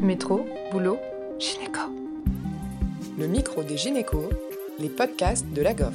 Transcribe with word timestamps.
Métro, 0.00 0.44
boulot, 0.70 0.98
gynéco. 1.38 1.80
Le 3.18 3.26
micro 3.26 3.62
des 3.62 3.78
gynécos, 3.78 4.28
les 4.78 4.90
podcasts 4.90 5.46
de 5.54 5.62
la 5.62 5.72
GOF. 5.72 5.94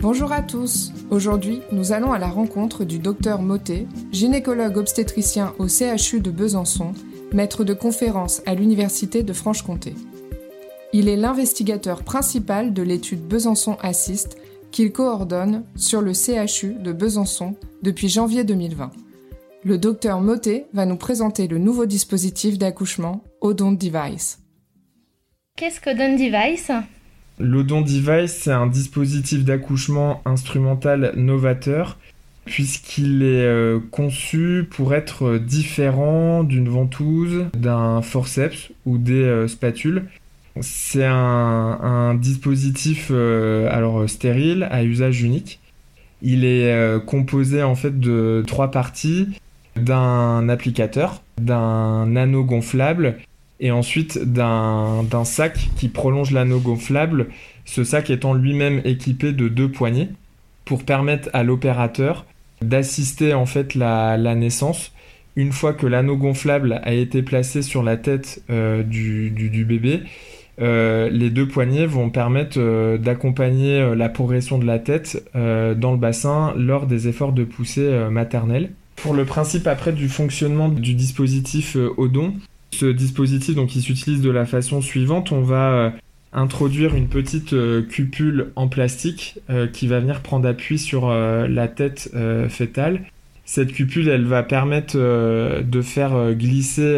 Bonjour 0.00 0.30
à 0.30 0.40
tous. 0.42 0.92
Aujourd'hui, 1.10 1.62
nous 1.72 1.90
allons 1.90 2.12
à 2.12 2.18
la 2.18 2.28
rencontre 2.28 2.84
du 2.84 3.00
docteur 3.00 3.42
Motet, 3.42 3.88
gynécologue 4.12 4.76
obstétricien 4.76 5.52
au 5.58 5.66
CHU 5.66 6.20
de 6.20 6.30
Besançon, 6.30 6.92
maître 7.32 7.64
de 7.64 7.74
conférence 7.74 8.40
à 8.46 8.54
l'Université 8.54 9.24
de 9.24 9.32
Franche-Comté. 9.32 9.94
Il 10.92 11.08
est 11.08 11.16
l'investigateur 11.16 12.04
principal 12.04 12.72
de 12.72 12.82
l'étude 12.82 13.26
Besançon 13.26 13.76
Assist 13.82 14.36
qu'il 14.70 14.92
coordonne 14.92 15.64
sur 15.74 16.02
le 16.02 16.12
CHU 16.12 16.74
de 16.74 16.92
Besançon 16.92 17.56
depuis 17.82 18.08
janvier 18.08 18.44
2020. 18.44 18.92
Le 19.62 19.76
docteur 19.76 20.22
Motet 20.22 20.64
va 20.72 20.86
nous 20.86 20.96
présenter 20.96 21.46
le 21.46 21.58
nouveau 21.58 21.84
dispositif 21.84 22.56
d'accouchement 22.56 23.22
Odon 23.42 23.72
Device. 23.72 24.38
Qu'est-ce 25.56 25.82
que 25.82 25.90
Odon 25.90 26.14
Device? 26.14 26.72
L'Odon 27.38 27.82
Device, 27.82 28.32
c'est 28.32 28.52
un 28.52 28.66
dispositif 28.66 29.44
d'accouchement 29.44 30.22
instrumental 30.24 31.12
novateur 31.16 31.98
puisqu'il 32.46 33.22
est 33.22 33.44
euh, 33.44 33.80
conçu 33.90 34.66
pour 34.70 34.94
être 34.94 35.36
différent 35.36 36.42
d'une 36.42 36.70
ventouse, 36.70 37.44
d'un 37.52 38.00
forceps 38.00 38.70
ou 38.86 38.96
des 38.96 39.24
euh, 39.24 39.46
spatules. 39.46 40.04
C'est 40.62 41.04
un, 41.04 42.14
dispositif 42.14 43.08
euh, 43.10 43.68
alors 43.70 44.08
stérile 44.08 44.66
à 44.70 44.84
usage 44.84 45.22
unique. 45.22 45.60
Il 46.22 46.44
est 46.44 47.04
composé 47.06 47.62
en 47.62 47.74
fait 47.74 47.98
de 47.98 48.42
trois 48.46 48.70
parties 48.70 49.28
d'un 49.76 50.48
applicateur, 50.48 51.22
d'un 51.38 52.16
anneau 52.16 52.44
gonflable 52.44 53.18
et 53.60 53.70
ensuite 53.70 54.18
d'un 54.18 55.24
sac 55.24 55.68
qui 55.76 55.88
prolonge 55.88 56.30
l'anneau 56.30 56.60
gonflable, 56.60 57.26
ce 57.64 57.84
sac 57.84 58.10
étant 58.10 58.34
lui-même 58.34 58.80
équipé 58.84 59.32
de 59.32 59.48
deux 59.48 59.70
poignées 59.70 60.08
pour 60.64 60.84
permettre 60.84 61.28
à 61.32 61.42
l'opérateur 61.42 62.24
d'assister 62.62 63.34
en 63.34 63.46
fait 63.46 63.74
la, 63.74 64.16
naissance 64.34 64.92
une 65.36 65.52
fois 65.52 65.72
que 65.72 65.86
l'anneau 65.86 66.16
gonflable 66.16 66.80
a 66.84 66.92
été 66.92 67.22
placé 67.22 67.62
sur 67.62 67.82
la 67.82 67.96
tête 67.96 68.42
euh, 68.50 68.82
du, 68.82 69.64
bébé. 69.66 70.00
Euh, 70.60 71.08
les 71.10 71.30
deux 71.30 71.48
poignées 71.48 71.86
vont 71.86 72.10
permettre 72.10 72.58
euh, 72.58 72.98
d'accompagner 72.98 73.94
la 73.94 74.08
progression 74.08 74.58
de 74.58 74.66
la 74.66 74.78
tête 74.78 75.24
dans 75.34 75.92
le 75.92 75.96
bassin 75.96 76.52
lors 76.56 76.86
des 76.86 77.08
efforts 77.08 77.32
de 77.32 77.44
poussée 77.44 78.08
maternelle. 78.10 78.70
Pour 79.02 79.14
le 79.14 79.24
principe 79.24 79.66
après 79.66 79.92
du 79.92 80.08
fonctionnement 80.08 80.68
du 80.68 80.92
dispositif 80.92 81.76
euh, 81.76 81.90
Odon, 81.96 82.34
ce 82.70 82.84
dispositif 82.84 83.54
donc 83.54 83.74
il 83.74 83.80
s'utilise 83.80 84.20
de 84.20 84.30
la 84.30 84.44
façon 84.44 84.82
suivante, 84.82 85.32
on 85.32 85.40
va 85.40 85.72
euh, 85.72 85.90
introduire 86.34 86.94
une 86.94 87.08
petite 87.08 87.54
euh, 87.54 87.82
cupule 87.82 88.52
en 88.56 88.68
plastique 88.68 89.38
qui 89.72 89.86
va 89.86 90.00
venir 90.00 90.20
prendre 90.20 90.46
appui 90.46 90.78
sur 90.78 91.10
la 91.10 91.68
tête 91.68 92.10
fétale. 92.48 93.02
Cette 93.44 93.72
cupule, 93.72 94.08
elle 94.08 94.26
va 94.26 94.44
permettre 94.44 94.96
de 94.96 95.82
faire 95.82 96.32
glisser 96.34 96.96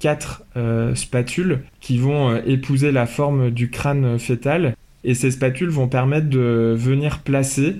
quatre 0.00 0.42
spatules 0.94 1.60
qui 1.80 1.98
vont 1.98 2.36
épouser 2.36 2.90
la 2.90 3.06
forme 3.06 3.50
du 3.50 3.70
crâne 3.70 4.18
fœtal. 4.18 4.74
Et 5.04 5.14
ces 5.14 5.30
spatules 5.30 5.70
vont 5.70 5.86
permettre 5.86 6.28
de 6.28 6.74
venir 6.76 7.20
placer 7.20 7.76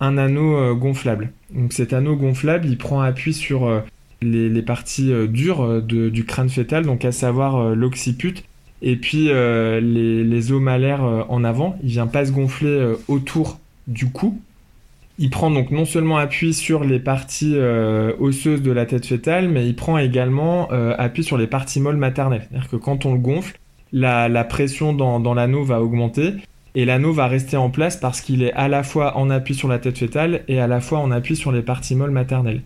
un 0.00 0.18
anneau 0.18 0.56
euh, 0.56 0.74
gonflable. 0.74 1.30
Donc 1.50 1.72
cet 1.72 1.92
anneau 1.92 2.16
gonflable, 2.16 2.66
il 2.66 2.78
prend 2.78 3.00
appui 3.00 3.32
sur 3.32 3.66
euh, 3.66 3.80
les, 4.22 4.62
parties 4.62 5.12
euh, 5.12 5.26
dures 5.26 5.82
du 5.82 6.24
crâne 6.24 6.48
fœtal, 6.48 6.84
donc 6.84 7.04
à 7.04 7.12
savoir 7.12 7.74
l'occiput 7.74 8.34
et 8.82 8.96
puis 8.96 9.28
les, 9.28 10.52
os 10.52 10.60
malaires 10.60 11.02
en 11.28 11.44
avant. 11.44 11.78
Il 11.82 11.90
vient 11.90 12.06
pas 12.06 12.26
se 12.26 12.32
gonfler 12.32 12.94
autour 13.08 13.58
du 13.86 14.10
cou. 14.10 14.38
Il 15.18 15.30
prend 15.30 15.50
donc 15.50 15.70
non 15.70 15.86
seulement 15.86 16.18
appui 16.18 16.52
sur 16.52 16.84
les 16.84 16.98
parties 16.98 17.56
osseuses 18.20 18.60
de 18.60 18.70
la 18.70 18.84
tête 18.84 19.06
fœtale, 19.06 19.48
mais 19.48 19.66
il 19.66 19.74
prend 19.74 19.96
également 19.96 20.68
appui 20.98 21.24
sur 21.24 21.38
les 21.38 21.46
parties 21.46 21.80
molles 21.80 21.96
maternelles. 21.96 22.46
C'est-à-dire 22.50 22.68
que 22.68 22.76
quand 22.76 23.06
on 23.06 23.14
le 23.14 23.18
gonfle, 23.18 23.58
la, 23.94 24.44
pression 24.44 24.92
dans 24.92 25.34
l'anneau 25.34 25.64
va 25.64 25.80
augmenter 25.80 26.34
et 26.76 26.84
l'anneau 26.84 27.12
va 27.12 27.26
rester 27.26 27.56
en 27.56 27.70
place 27.70 27.96
parce 27.96 28.20
qu'il 28.20 28.42
est 28.42 28.52
à 28.52 28.68
la 28.68 28.82
fois 28.82 29.16
en 29.16 29.30
appui 29.30 29.54
sur 29.54 29.66
la 29.66 29.78
tête 29.78 29.98
fœtale 29.98 30.42
et 30.46 30.60
à 30.60 30.66
la 30.66 30.80
fois 30.80 30.98
en 30.98 31.10
appui 31.10 31.34
sur 31.34 31.50
les 31.50 31.62
parties 31.62 31.96
molles 31.96 32.10
maternelles. 32.10 32.60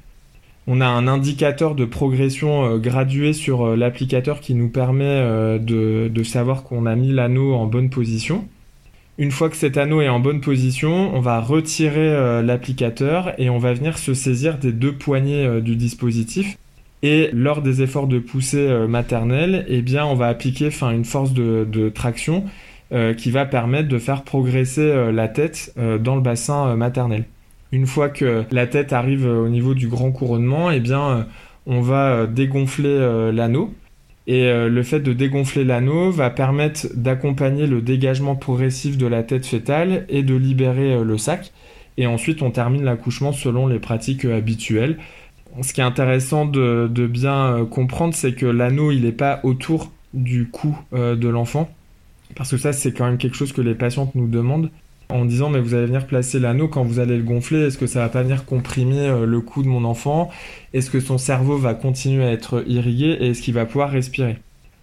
On 0.67 0.81
a 0.81 0.87
un 0.87 1.07
indicateur 1.07 1.77
de 1.77 1.85
progression 1.85 2.65
euh, 2.65 2.79
graduée 2.79 3.33
sur 3.33 3.63
euh, 3.63 3.77
l'applicateur 3.77 4.41
qui 4.41 4.55
nous 4.55 4.69
permet 4.69 5.05
euh, 5.05 5.59
de, 5.59 6.23
savoir 6.25 6.65
qu'on 6.65 6.87
a 6.87 6.97
mis 6.97 7.13
l'anneau 7.13 7.55
en 7.55 7.67
bonne 7.67 7.89
position. 7.89 8.47
Une 9.17 9.31
fois 9.31 9.49
que 9.49 9.57
cet 9.57 9.77
anneau 9.77 10.01
est 10.01 10.09
en 10.09 10.19
bonne 10.19 10.41
position, 10.41 11.15
on 11.15 11.21
va 11.21 11.41
retirer 11.41 12.43
l'applicateur 12.43 13.35
et 13.39 13.51
on 13.51 13.59
va 13.59 13.75
venir 13.75 13.99
se 13.99 14.15
saisir 14.15 14.57
des 14.57 14.73
deux 14.73 14.93
poignées 14.93 15.61
du 15.61 15.77
dispositif. 15.77 16.57
Et 17.03 17.29
lors 17.35 17.61
des 17.61 17.83
efforts 17.83 18.07
de 18.07 18.19
poussée 18.19 18.87
maternelle, 18.89 19.67
eh 19.69 19.83
bien, 19.83 20.07
on 20.07 20.15
va 20.15 20.29
appliquer 20.29 20.71
une 20.81 21.05
force 21.05 21.35
de 21.35 21.89
traction 21.91 22.45
qui 23.17 23.31
va 23.31 23.47
permettre 23.47 23.89
de 23.89 23.99
faire 23.99 24.23
progresser 24.23 24.81
euh, 24.81 25.13
la 25.13 25.29
tête 25.29 25.73
euh, 25.79 25.99
dans 25.99 26.17
le 26.17 26.23
bassin 26.23 26.75
maternel. 26.75 27.25
Une 27.73 27.87
fois 27.87 28.09
que 28.09 28.45
la 28.51 28.67
tête 28.67 28.93
arrive 28.93 29.27
au 29.27 29.49
niveau 29.49 29.75
du 29.75 29.87
grand 29.87 30.11
couronnement, 30.11 30.73
eh 30.73 30.83
on 31.67 31.81
va 31.81 32.27
dégonfler 32.27 33.31
l'anneau. 33.33 33.73
Et 34.27 34.53
le 34.53 34.83
fait 34.83 34.99
de 34.99 35.13
dégonfler 35.13 35.63
l'anneau 35.63 36.11
va 36.11 36.31
permettre 36.31 36.89
d'accompagner 36.97 37.69
le 37.69 37.81
dégagement 37.81 38.35
progressif 38.35 38.99
de 38.99 39.07
la 39.07 39.23
tête 39.23 39.47
fœtale 39.47 40.05
et 40.09 40.25
de 40.25 40.35
libérer 40.35 41.05
le 41.05 41.17
sac. 41.17 41.53
Et 41.97 42.09
ensuite, 42.09 42.43
on 42.43 42.51
termine 42.51 42.83
l'accouchement 42.83 43.31
selon 43.31 43.69
les 43.69 43.79
pratiques 43.79 44.25
habituelles. 44.25 44.99
Ce 45.63 45.73
qui 45.73 45.81
est 45.81 45.85
intéressant 45.85 46.47
de, 46.47 46.91
de 46.93 47.07
bien 47.07 47.65
comprendre, 47.71 48.15
c'est 48.15 48.33
que 48.33 48.47
l'anneau, 48.47 48.91
il 48.91 49.03
n'est 49.03 49.13
pas 49.13 49.39
autour 49.45 49.93
du 50.13 50.49
cou 50.49 50.77
de 50.91 51.29
l'enfant. 51.29 51.71
Parce 52.37 52.51
que 52.51 52.57
ça, 52.57 52.73
c'est 52.73 52.93
quand 52.93 53.07
même 53.07 53.19
quelque 53.19 53.37
chose 53.37 53.53
que 53.53 53.61
les 53.61 53.75
patientes 53.75 54.15
nous 54.15 54.29
demandent 54.29 54.71
en 55.13 55.25
disant 55.25 55.51
mais 55.51 55.61
vous 55.61 55.75
allez 55.75 55.87
venir 55.87 56.07
placer 56.07 56.39
l'anneau 56.39 56.69
quand 56.69 56.83
vous 56.83 56.99
allez 56.99 57.17
le 57.17 57.23
gonfler, 57.23 57.67
est-ce 57.67 57.79
que 57.79 57.87
ça 57.87 58.01
va 58.01 58.09
pas 58.09 58.23
venir 58.23 58.45
comprimer 58.45 59.09
euh, 59.09 59.27
le 59.27 59.41
cou 59.41 59.63
de 59.63 59.69
mon 59.69 59.85
enfant? 59.85 60.31
Est-ce 60.73 60.91
que 60.91 61.01
son 61.01 61.19
cerveau 61.19 61.57
va 61.57 61.75
continuer 61.75 62.25
à 62.25 62.33
être 62.33 62.65
irrigué 62.67 63.17
et 63.21 63.31
est-ce 63.31 63.43
qu'il 63.43 63.55
va 63.55 63.67
pouvoir 63.67 63.91
respirer? 63.91 64.39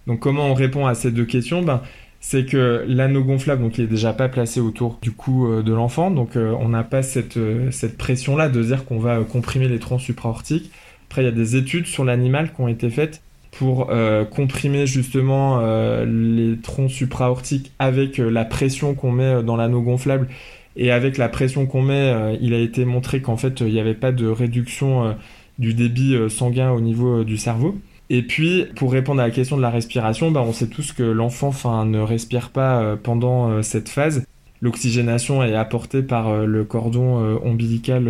Donc 0.06 0.20
comment 0.20 0.46
on 0.46 0.54
répond 0.54 0.86
à 0.86 0.94
ces 0.94 1.10
deux 1.10 1.24
questions? 1.24 1.62
Ben, 1.62 1.82
c'est 2.20 2.46
que 2.46 2.84
l'anneau 2.88 3.22
gonflable, 3.22 3.62
donc 3.62 3.78
il 3.78 3.84
est 3.84 3.88
déjà 3.88 4.12
pas 4.12 4.28
placé 4.28 4.60
autour 4.60 4.98
du 5.00 5.12
cou 5.12 5.46
euh, 5.46 5.62
de 5.62 5.72
l'enfant, 5.72 6.10
donc 6.10 6.36
euh, 6.36 6.54
on 6.58 6.68
n'a 6.68 6.82
pas 6.82 7.02
cette, 7.02 7.38
cette 7.70 7.96
pression-là 7.96 8.48
de 8.48 8.62
dire 8.62 8.84
qu'on 8.84 8.98
va 8.98 9.22
comprimer 9.24 9.68
les 9.68 9.78
troncs 9.78 10.00
supraortiques. 10.00 10.70
Après, 11.08 11.22
il 11.22 11.24
y 11.24 11.28
a 11.28 11.32
des 11.32 11.56
études 11.56 11.86
sur 11.86 12.04
l'animal 12.04 12.52
qui 12.52 12.60
ont 12.60 12.68
été 12.68 12.90
faites 12.90 13.22
pour 13.58 13.90
euh, 13.90 14.24
comprimer 14.24 14.86
justement 14.86 15.58
euh, 15.60 16.04
les 16.06 16.60
troncs 16.60 16.92
supraortiques 16.92 17.72
avec 17.80 18.20
euh, 18.20 18.30
la 18.30 18.44
pression 18.44 18.94
qu'on 18.94 19.10
met 19.10 19.42
dans 19.42 19.56
l'anneau 19.56 19.82
gonflable 19.82 20.28
et 20.76 20.92
avec 20.92 21.18
la 21.18 21.28
pression 21.28 21.66
qu'on 21.66 21.82
met, 21.82 22.38
il 22.40 22.54
a 22.54 22.58
été 22.60 22.84
montré 22.84 23.20
qu'en 23.20 23.36
fait 23.36 23.58
il 23.62 23.72
n'y 23.72 23.80
avait 23.80 23.94
pas 23.94 24.12
de 24.12 24.28
réduction 24.28 25.16
du 25.58 25.74
débit 25.74 26.16
sanguin 26.30 26.70
au 26.70 26.80
niveau 26.80 27.24
du 27.24 27.36
cerveau. 27.36 27.76
Et 28.10 28.22
puis, 28.22 28.64
pour 28.76 28.92
répondre 28.92 29.20
à 29.20 29.26
la 29.26 29.32
question 29.32 29.56
de 29.56 29.62
la 29.62 29.70
respiration, 29.70 30.30
bah, 30.30 30.44
on 30.46 30.52
sait 30.52 30.68
tous 30.68 30.92
que 30.92 31.02
l'enfant 31.02 31.84
ne 31.84 31.98
respire 31.98 32.50
pas 32.50 32.96
pendant 32.96 33.60
cette 33.64 33.88
phase. 33.88 34.24
L'oxygénation 34.60 35.42
est 35.42 35.56
apportée 35.56 36.02
par 36.02 36.46
le 36.46 36.62
cordon 36.62 37.40
ombilical 37.44 38.08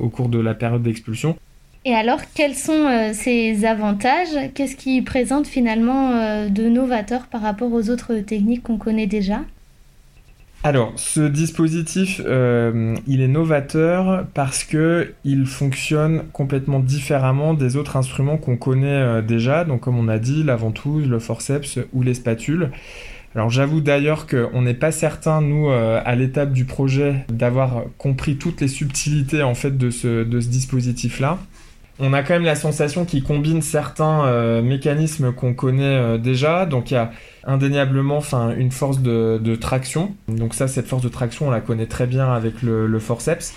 au 0.00 0.08
cours 0.08 0.30
de 0.30 0.38
la 0.38 0.54
période 0.54 0.82
d'expulsion. 0.82 1.36
Et 1.84 1.94
alors, 1.94 2.20
quels 2.34 2.54
sont 2.54 2.72
euh, 2.72 3.10
ces 3.12 3.64
avantages? 3.64 4.52
Qu'est-ce 4.54 4.76
qui 4.76 5.02
présente 5.02 5.48
finalement 5.48 6.12
euh, 6.12 6.48
de 6.48 6.68
novateur 6.68 7.26
par 7.26 7.42
rapport 7.42 7.72
aux 7.72 7.90
autres 7.90 8.14
techniques 8.18 8.62
qu'on 8.62 8.78
connaît 8.78 9.08
déjà? 9.08 9.40
Alors, 10.62 10.92
ce 10.94 11.22
dispositif, 11.26 12.20
euh, 12.24 12.94
il 13.08 13.20
est 13.20 13.26
novateur 13.26 14.26
parce 14.32 14.62
que 14.62 15.12
il 15.24 15.44
fonctionne 15.44 16.22
complètement 16.32 16.78
différemment 16.78 17.52
des 17.52 17.76
autres 17.76 17.96
instruments 17.96 18.36
qu'on 18.36 18.56
connaît 18.56 19.20
déjà. 19.22 19.64
Donc, 19.64 19.80
comme 19.80 19.98
on 19.98 20.06
a 20.06 20.20
dit, 20.20 20.44
la 20.44 20.54
ventouse, 20.54 21.08
le 21.08 21.18
forceps 21.18 21.80
ou 21.92 22.02
les 22.02 22.14
spatules. 22.14 22.70
Alors, 23.34 23.50
j'avoue 23.50 23.80
d'ailleurs 23.80 24.28
qu'on 24.28 24.62
n'est 24.62 24.74
pas 24.74 24.92
certain, 24.92 25.40
nous, 25.40 25.68
à 25.68 26.14
l'étape 26.14 26.52
du 26.52 26.64
projet, 26.64 27.26
d'avoir 27.28 27.82
compris 27.98 28.36
toutes 28.36 28.60
les 28.60 28.68
subtilités 28.68 29.42
en 29.42 29.56
fait 29.56 29.76
de 29.76 29.90
ce, 29.90 30.22
de 30.22 30.38
ce 30.38 30.48
dispositif-là 30.48 31.38
on 31.98 32.12
a 32.12 32.22
quand 32.22 32.34
même 32.34 32.44
la 32.44 32.54
sensation 32.54 33.04
qu'il 33.04 33.22
combine 33.22 33.62
certains 33.62 34.24
euh, 34.24 34.62
mécanismes 34.62 35.32
qu'on 35.32 35.54
connaît 35.54 35.84
euh, 35.84 36.18
déjà. 36.18 36.66
Donc 36.66 36.90
il 36.90 36.94
y 36.94 36.96
a 36.96 37.10
indéniablement 37.44 38.20
une 38.56 38.70
force 38.70 39.00
de, 39.00 39.56
traction. 39.56 40.14
Donc 40.28 40.54
ça, 40.54 40.68
cette 40.68 40.86
force 40.86 41.02
de 41.02 41.08
traction, 41.08 41.48
on 41.48 41.50
la 41.50 41.60
connaît 41.60 41.86
très 41.86 42.06
bien 42.06 42.32
avec 42.32 42.62
le, 42.62 42.98
forceps. 42.98 43.54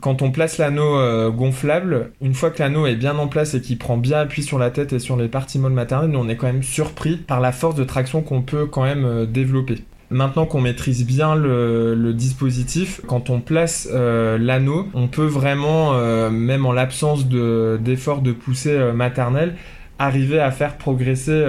quand 0.00 0.22
on 0.22 0.30
place 0.30 0.58
l'anneau 0.58 1.30
gonflable, 1.32 2.12
une 2.20 2.34
fois 2.34 2.50
que 2.50 2.62
l'anneau 2.62 2.86
est 2.86 2.96
bien 2.96 3.16
en 3.18 3.28
place 3.28 3.54
et 3.54 3.60
qu'il 3.60 3.78
prend 3.78 3.96
bien 3.96 4.20
appui 4.20 4.42
sur 4.42 4.58
la 4.58 4.70
tête 4.70 4.92
et 4.92 4.98
sur 4.98 5.16
les 5.16 5.28
parties 5.28 5.58
molles 5.58 5.72
maternelles, 5.72 6.16
on 6.16 6.28
est 6.28 6.36
quand 6.36 6.46
même 6.46 6.62
surpris 6.62 7.16
par 7.16 7.40
la 7.40 7.52
force 7.52 7.74
de 7.74 7.84
traction 7.84 8.22
qu'on 8.22 8.42
peut 8.42 8.66
quand 8.66 8.84
même 8.84 9.26
développer. 9.26 9.82
Maintenant 10.12 10.44
qu'on 10.44 10.60
maîtrise 10.60 11.06
bien 11.06 11.34
le, 11.34 12.12
dispositif, 12.12 13.00
quand 13.06 13.30
on 13.30 13.40
place 13.40 13.88
euh, 13.90 14.36
l'anneau, 14.36 14.86
on 14.92 15.08
peut 15.08 15.24
vraiment, 15.24 15.94
euh, 15.94 16.28
même 16.28 16.66
en 16.66 16.72
l'absence 16.72 17.26
d'efforts 17.26 18.20
de, 18.20 18.32
poussée 18.32 18.72
euh, 18.72 18.92
maternelle, 18.92 19.54
arriver 19.98 20.38
à 20.38 20.50
faire 20.50 20.76
progresser 20.76 21.44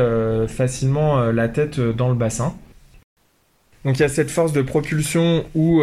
facilement 0.48 1.32
la 1.32 1.48
tête 1.48 1.80
dans 1.80 2.10
le 2.10 2.16
bassin. 2.16 2.54
Donc 3.84 3.98
il 3.98 4.02
y 4.02 4.06
a 4.06 4.10
cette 4.10 4.30
force 4.30 4.54
de 4.54 4.62
propulsion 4.62 5.44
où 5.56 5.82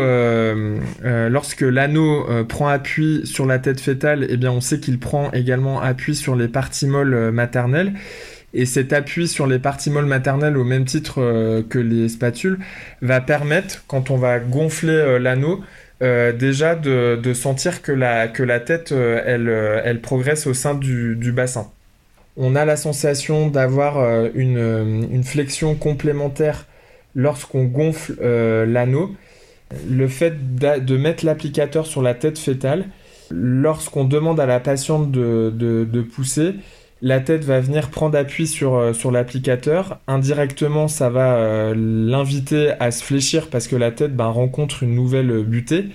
lorsque 1.03 1.63
l'anneau 1.63 2.27
prend 2.49 2.69
appui 2.69 3.23
sur 3.25 3.45
la 3.45 3.59
tête 3.59 3.81
fétale, 3.81 4.25
eh 4.29 4.37
bien 4.37 4.53
on 4.53 4.61
sait 4.61 4.79
qu'il 4.79 5.01
prend 5.01 5.33
également 5.33 5.81
appui 5.81 6.15
sur 6.15 6.37
les 6.37 6.47
parties 6.47 6.87
molles 6.87 7.33
maternelles. 7.33 7.95
Et 8.53 8.67
cet 8.67 8.93
appui 8.93 9.29
sur 9.29 9.47
les 9.47 9.59
parties 9.59 9.91
molles 9.91 10.07
maternelles 10.07 10.57
au 10.57 10.65
même 10.65 10.85
titre 10.85 11.21
euh, 11.23 11.63
que 11.69 11.79
les 11.79 12.09
spatules 12.09 12.59
va 13.01 13.21
permettre, 13.21 13.85
quand 13.87 14.11
on 14.11 14.17
va 14.17 14.41
gonfler 14.41 14.93
euh, 14.93 15.19
l'anneau, 15.19 15.61
euh, 16.03 16.33
déjà 16.33 16.75
de, 16.75 17.33
sentir 17.33 17.83
que 17.83 17.93
la, 17.93 18.27
que 18.27 18.43
la 18.43 18.59
tête, 18.59 18.93
elle, 18.93 19.49
elle, 19.85 20.01
progresse 20.01 20.47
au 20.47 20.55
sein 20.55 20.75
du, 20.75 21.33
bassin. 21.33 21.71
On 22.37 22.57
a 22.57 22.65
la 22.65 22.77
sensation 22.77 23.49
d'avoir 23.49 24.03
une, 24.35 25.07
une, 25.13 25.25
flexion 25.25 25.75
complémentaire 25.75 26.67
lorsqu'on 27.15 27.65
gonfle 27.65 28.15
l'anneau. 28.67 29.15
Le 29.91 30.09
fait 30.09 30.57
de 30.57 30.97
mettre 30.97 31.27
l'applicateur 31.27 31.87
sur 31.87 32.01
la 32.01 32.15
tête 32.15 32.39
fétale, 32.39 32.87
lorsqu'on 33.31 34.05
demande 34.05 34.41
à 34.41 34.47
la 34.47 34.59
patiente 34.59 35.11
de, 35.11 35.53
de 35.53 36.01
pousser, 36.01 36.55
la 37.03 37.21
tête 37.21 37.45
va 37.45 37.61
venir 37.61 37.89
prendre 37.91 38.19
appui 38.19 38.47
sur, 38.47 38.77
euh, 38.77 38.93
sur 38.93 39.11
l'applicateur. 39.11 39.99
Indirectement, 40.07 40.87
ça 40.87 41.09
va 41.09 41.37
euh, 41.37 41.75
l'inviter 41.75 42.73
à 42.79 42.91
se 42.91 43.03
fléchir 43.03 43.49
parce 43.49 43.69
que 43.69 43.77
la 43.77 43.91
tête 43.91 44.15
ben, 44.15 44.27
rencontre 44.27 44.83
une 44.83 44.95
nouvelle 44.95 45.45
butée. 45.45 45.87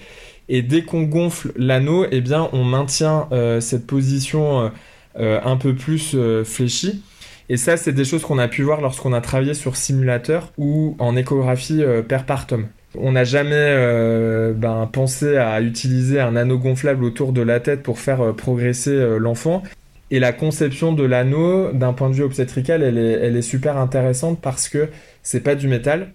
Et 0.50 0.62
dès 0.62 0.84
qu'on 0.84 1.04
gonfle 1.04 1.52
l'anneau, 1.56 2.06
eh 2.12 2.22
bien, 2.22 2.50
on 2.54 2.64
maintient 2.64 3.28
euh, 3.32 3.60
cette 3.60 3.88
position 3.88 4.72
un 5.18 5.58
peu 5.58 5.74
plus 5.74 6.16
fléchie. 6.44 7.02
Et 7.48 7.58
ça, 7.58 7.78
c'est 7.78 7.94
des 7.94 8.04
choses 8.04 8.22
qu'on 8.22 8.38
a 8.38 8.50
pu 8.50 8.64
voir 8.64 8.82
lorsqu'on 8.82 9.14
a 9.14 9.22
travaillé 9.22 9.54
sur 9.54 9.78
simulateur 9.78 10.52
ou 10.58 10.96
en 11.00 11.16
échographie 11.16 11.82
perpartum. 12.08 12.68
On 12.98 13.14
n'a 13.14 13.24
jamais 13.24 14.54
ben, 14.56 14.90
pensé 14.92 15.38
à 15.38 15.62
utiliser 15.62 16.20
un 16.20 16.36
anneau 16.36 16.60
gonflable 16.60 17.06
autour 17.06 17.32
de 17.32 17.42
la 17.42 17.62
tête 17.62 17.82
pour 17.82 18.00
faire 18.00 18.36
progresser 18.36 19.18
l'enfant. 19.20 19.64
Et 20.12 20.20
la 20.20 20.34
conception 20.34 20.94
de 20.94 21.04
l'anneau, 21.04 21.72
d'un 21.72 21.94
point 21.94 22.10
de 22.10 22.16
vue 22.16 22.24
obstétrical, 22.24 22.84
elle 22.84 22.98
est, 22.98 23.42
super 23.42 23.78
intéressante 23.78 24.40
parce 24.42 24.70
que 24.70 24.90
c'est 25.24 25.42
pas 25.42 25.56
du 25.56 25.68
métal. 25.68 26.12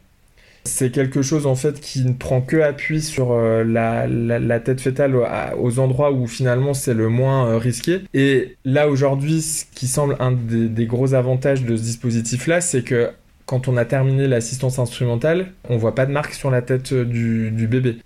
C'est 0.65 0.91
quelque 0.91 1.23
chose 1.23 1.47
en 1.47 1.55
fait 1.55 1.81
qui 1.81 2.05
ne 2.05 2.13
prend 2.13 2.43
que 2.43 2.59
appui 2.59 3.01
sur 3.01 3.33
euh, 3.33 3.65
la, 3.65 4.61
tête 4.61 4.81
fétale 4.81 5.17
aux, 5.59 5.79
endroits 5.79 6.13
où 6.13 6.27
finalement 6.27 6.75
c'est 6.75 6.95
le 6.95 7.09
moins 7.09 7.49
euh, 7.49 7.59
risqué. 7.59 8.03
Et 8.15 8.57
là 8.65 8.89
aujourd'hui, 8.89 9.41
ce 9.41 9.65
qui 9.75 9.87
semble 9.87 10.17
un 10.21 10.33
des, 10.33 10.87
gros 10.87 11.15
avantages 11.15 11.65
de 11.65 11.77
ce 11.77 11.83
dispositif-là, 11.83 12.61
c'est 12.61 12.83
que 12.83 13.11
quand 13.47 13.69
on 13.69 13.77
a 13.77 13.85
terminé 13.85 14.29
l'assistance 14.29 14.79
instrumentale, 14.79 15.53
on 15.69 15.79
voit 15.79 15.95
pas 15.95 16.07
de 16.07 16.13
marque 16.13 16.35
sur 16.35 16.51
la 16.51 16.63
tête 16.63 16.95
du, 16.95 17.51
du 17.51 17.67
bébé. 17.67 17.97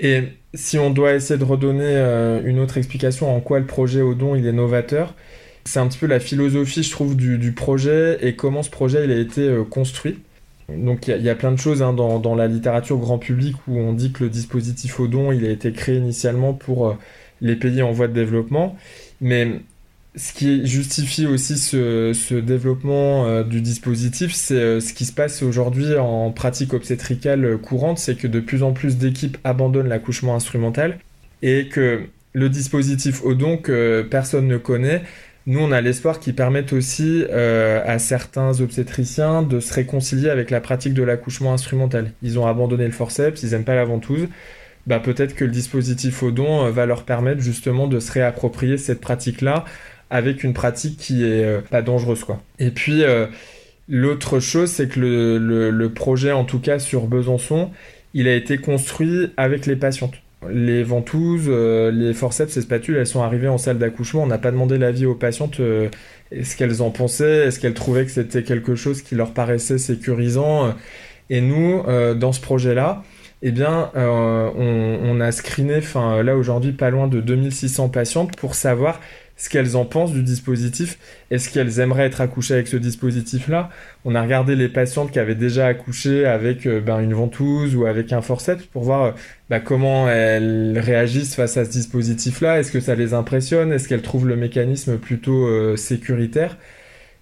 Et 0.00 0.24
si 0.54 0.78
on 0.78 0.90
doit 0.90 1.14
essayer 1.14 1.38
de 1.38 1.44
redonner 1.44 1.84
euh, 1.84 2.40
une 2.44 2.58
autre 2.58 2.78
explication 2.78 3.34
en 3.34 3.40
quoi 3.40 3.58
le 3.58 3.66
projet 3.66 4.02
Odon 4.02 4.34
il 4.34 4.46
est 4.46 4.52
novateur, 4.52 5.14
c'est 5.64 5.80
un 5.80 5.86
petit 5.86 5.98
peu 5.98 6.06
la 6.06 6.20
philosophie, 6.20 6.82
je 6.82 6.90
trouve, 6.90 7.14
du, 7.16 7.52
projet 7.52 8.18
et 8.26 8.34
comment 8.34 8.62
ce 8.62 8.70
projet 8.70 9.04
il 9.04 9.10
a 9.10 9.18
été 9.18 9.42
euh, 9.42 9.64
construit. 9.64 10.18
Donc 10.68 11.08
il 11.08 11.22
y, 11.22 11.30
a 11.30 11.34
plein 11.34 11.52
de 11.52 11.56
choses 11.56 11.82
hein, 11.82 11.94
dans, 11.94 12.34
la 12.34 12.46
littérature 12.46 12.98
grand 12.98 13.18
public 13.18 13.56
où 13.68 13.78
on 13.78 13.94
dit 13.94 14.12
que 14.12 14.24
le 14.24 14.30
dispositif 14.30 15.00
Odon 15.00 15.32
il 15.32 15.46
a 15.46 15.50
été 15.50 15.72
créé 15.72 15.96
initialement 15.96 16.52
pour 16.52 16.88
euh, 16.88 16.94
les 17.40 17.56
pays 17.56 17.80
en 17.82 17.92
voie 17.92 18.08
de 18.08 18.12
développement, 18.12 18.76
mais 19.22 19.60
ce 20.18 20.32
qui 20.32 20.66
justifie 20.66 21.26
aussi 21.26 21.56
ce, 21.56 22.34
développement 22.40 23.26
euh, 23.26 23.44
du 23.44 23.60
dispositif, 23.60 24.32
c'est 24.34 24.54
euh, 24.54 24.80
ce 24.80 24.92
qui 24.92 25.04
se 25.04 25.12
passe 25.12 25.42
aujourd'hui 25.42 25.96
en 25.96 26.32
pratique 26.32 26.74
obstétricale 26.74 27.56
courante, 27.58 27.98
c'est 27.98 28.16
que 28.16 28.26
de 28.26 28.40
plus 28.40 28.62
en 28.62 28.72
plus 28.72 28.96
d'équipes 28.96 29.38
abandonnent 29.44 29.88
l'accouchement 29.88 30.34
instrumental 30.34 30.98
et 31.42 31.68
que 31.68 32.02
le 32.32 32.48
dispositif 32.48 33.24
Odon 33.24 33.56
que 33.58 34.06
personne 34.10 34.48
ne 34.48 34.56
connaît, 34.56 35.02
nous 35.46 35.60
on 35.60 35.70
a 35.70 35.80
l'espoir 35.80 36.18
qu'il 36.18 36.34
permette 36.34 36.72
aussi 36.72 37.24
euh, 37.30 37.80
à 37.86 37.98
certains 38.00 38.60
obstétriciens 38.60 39.42
de 39.42 39.60
se 39.60 39.72
réconcilier 39.72 40.30
avec 40.30 40.50
la 40.50 40.60
pratique 40.60 40.94
de 40.94 41.02
l'accouchement 41.04 41.52
instrumental. 41.52 42.10
Ils 42.22 42.38
ont 42.40 42.46
abandonné 42.46 42.86
le 42.86 42.92
forceps, 42.92 43.42
ils 43.44 43.50
n'aiment 43.50 43.64
pas 43.64 43.76
la 43.76 43.84
ventouse. 43.84 44.26
Bah, 44.86 45.00
peut-être 45.00 45.34
que 45.34 45.44
le 45.44 45.50
dispositif 45.50 46.22
Odon 46.22 46.70
va 46.70 46.86
leur 46.86 47.04
permettre 47.04 47.40
justement 47.40 47.86
de 47.86 48.00
se 48.00 48.10
réapproprier 48.10 48.78
cette 48.78 49.00
pratique-là 49.00 49.64
avec 50.10 50.44
une 50.44 50.54
pratique 50.54 50.96
qui 50.96 51.24
est 51.24 51.44
euh, 51.44 51.60
pas 51.60 51.82
dangereuse 51.82 52.24
quoi. 52.24 52.40
Et 52.58 52.70
puis 52.70 53.04
euh, 53.04 53.26
l'autre 53.88 54.40
chose 54.40 54.70
c'est 54.70 54.88
que 54.88 55.00
le, 55.00 55.88
projet 55.90 56.32
en 56.32 56.44
tout 56.44 56.60
cas 56.60 56.78
sur 56.78 57.06
Besançon 57.06 57.70
il 58.14 58.28
a 58.28 58.34
été 58.34 58.58
construit 58.58 59.32
avec 59.36 59.66
les 59.66 59.76
patientes. 59.76 60.14
Les 60.48 60.84
ventouses, 60.84 61.46
euh, 61.48 61.90
les 61.90 62.14
forceps 62.14 62.56
et 62.56 62.60
spatules, 62.60 62.96
elles 62.96 63.08
sont 63.08 63.22
arrivées 63.22 63.48
en 63.48 63.58
salle 63.58 63.78
d'accouchement. 63.78 64.22
On 64.22 64.26
n'a 64.26 64.38
pas 64.38 64.52
demandé 64.52 64.78
l'avis 64.78 65.04
aux 65.04 65.16
patientes 65.16 65.60
est-ce 66.30 66.56
qu'elles 66.56 66.80
en 66.80 66.90
pensaient, 66.90 67.46
est-ce 67.46 67.58
qu'elles 67.58 67.74
trouvaient 67.74 68.04
que 68.04 68.12
c'était 68.12 68.44
quelque 68.44 68.76
chose 68.76 69.02
qui 69.02 69.14
leur 69.14 69.32
paraissait 69.34 69.78
sécurisant. 69.78 70.74
Et 71.28 71.40
nous, 71.40 71.82
dans 72.14 72.32
ce 72.32 72.40
projet-là, 72.40 73.02
eh 73.42 73.50
bien, 73.50 73.90
on, 73.94 74.98
on, 75.02 75.20
a 75.20 75.32
screené, 75.32 75.78
enfin 75.78 76.22
là 76.22 76.36
aujourd'hui, 76.36 76.72
pas 76.72 76.90
loin 76.90 77.08
de 77.08 77.20
2600 77.20 77.88
patientes 77.88 78.36
pour 78.36 78.54
savoir 78.54 79.00
ce 79.38 79.48
qu'elles 79.48 79.76
en 79.76 79.86
pensent 79.86 80.12
du 80.12 80.22
dispositif. 80.22 80.98
Est-ce 81.30 81.48
qu'elles 81.50 81.80
aimeraient 81.80 82.06
être 82.06 82.20
accouchées 82.20 82.54
avec 82.54 82.66
ce 82.66 82.76
dispositif-là 82.76 83.70
On 84.04 84.14
a 84.14 84.20
regardé 84.20 84.56
les 84.56 84.68
patientes 84.68 85.12
qui 85.12 85.20
avaient 85.20 85.36
déjà 85.36 85.68
accouché 85.68 86.26
avec 86.26 86.66
euh, 86.66 86.80
ben, 86.80 86.98
une 87.00 87.14
ventouse 87.14 87.76
ou 87.76 87.86
avec 87.86 88.12
un 88.12 88.20
forceps 88.20 88.64
pour 88.66 88.82
voir 88.82 89.02
euh, 89.04 89.12
ben, 89.48 89.60
comment 89.60 90.08
elles 90.08 90.78
réagissent 90.78 91.36
face 91.36 91.56
à 91.56 91.64
ce 91.64 91.70
dispositif-là. 91.70 92.58
Est-ce 92.58 92.72
que 92.72 92.80
ça 92.80 92.96
les 92.96 93.14
impressionne? 93.14 93.72
Est-ce 93.72 93.88
qu'elles 93.88 94.02
trouvent 94.02 94.26
le 94.26 94.36
mécanisme 94.36 94.98
plutôt 94.98 95.46
euh, 95.46 95.76
sécuritaire? 95.76 96.58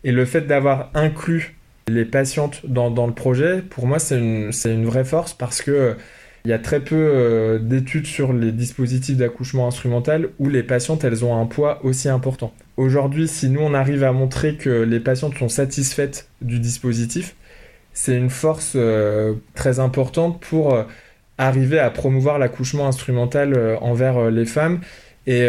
Et 0.02 0.11
le 0.11 0.25
fait 0.25 0.42
d'avoir 0.42 0.90
inclus 0.94 1.54
les 1.88 2.06
patientes 2.06 2.62
dans, 2.64 3.06
le 3.06 3.12
projet, 3.12 3.61
pour 3.61 3.87
moi, 3.87 3.99
c'est 3.99 4.18
une, 4.18 4.87
vraie 4.87 5.04
force 5.04 5.35
parce 5.35 5.62
que 5.62 5.96
il 6.46 6.50
y 6.50 6.52
a 6.52 6.60
très 6.60 6.78
peu 6.78 6.94
euh, 6.94 7.58
d'études 7.58 8.06
sur 8.06 8.32
les 8.32 8.52
dispositifs 8.52 9.16
d'accouchement 9.16 9.66
instrumental 9.66 10.28
où 10.38 10.48
les 10.48 10.62
patientes 10.62 11.02
elles 11.02 11.24
ont 11.24 11.36
un 11.36 11.46
poids 11.46 11.84
aussi 11.84 12.08
important. 12.08 12.54
Aujourd'hui, 12.76 13.26
si 13.26 13.48
nous 13.48 13.60
on 13.60 13.74
arrive 13.74 14.04
à 14.04 14.12
montrer 14.12 14.54
que 14.54 14.70
les 14.70 15.00
patientes 15.00 15.36
sont 15.36 15.48
satisfaites 15.48 16.28
du 16.42 16.60
dispositif, 16.60 17.34
c'est 17.94 18.16
une 18.16 18.30
force 18.30 18.74
euh, 18.76 19.34
très 19.56 19.80
importante 19.80 20.40
pour 20.40 20.72
euh, 20.72 20.84
arriver 21.36 21.80
à 21.80 21.90
promouvoir 21.90 22.38
l'accouchement 22.38 22.86
instrumental 22.86 23.76
envers 23.80 24.30
les 24.30 24.46
femmes 24.46 24.80
et 25.26 25.46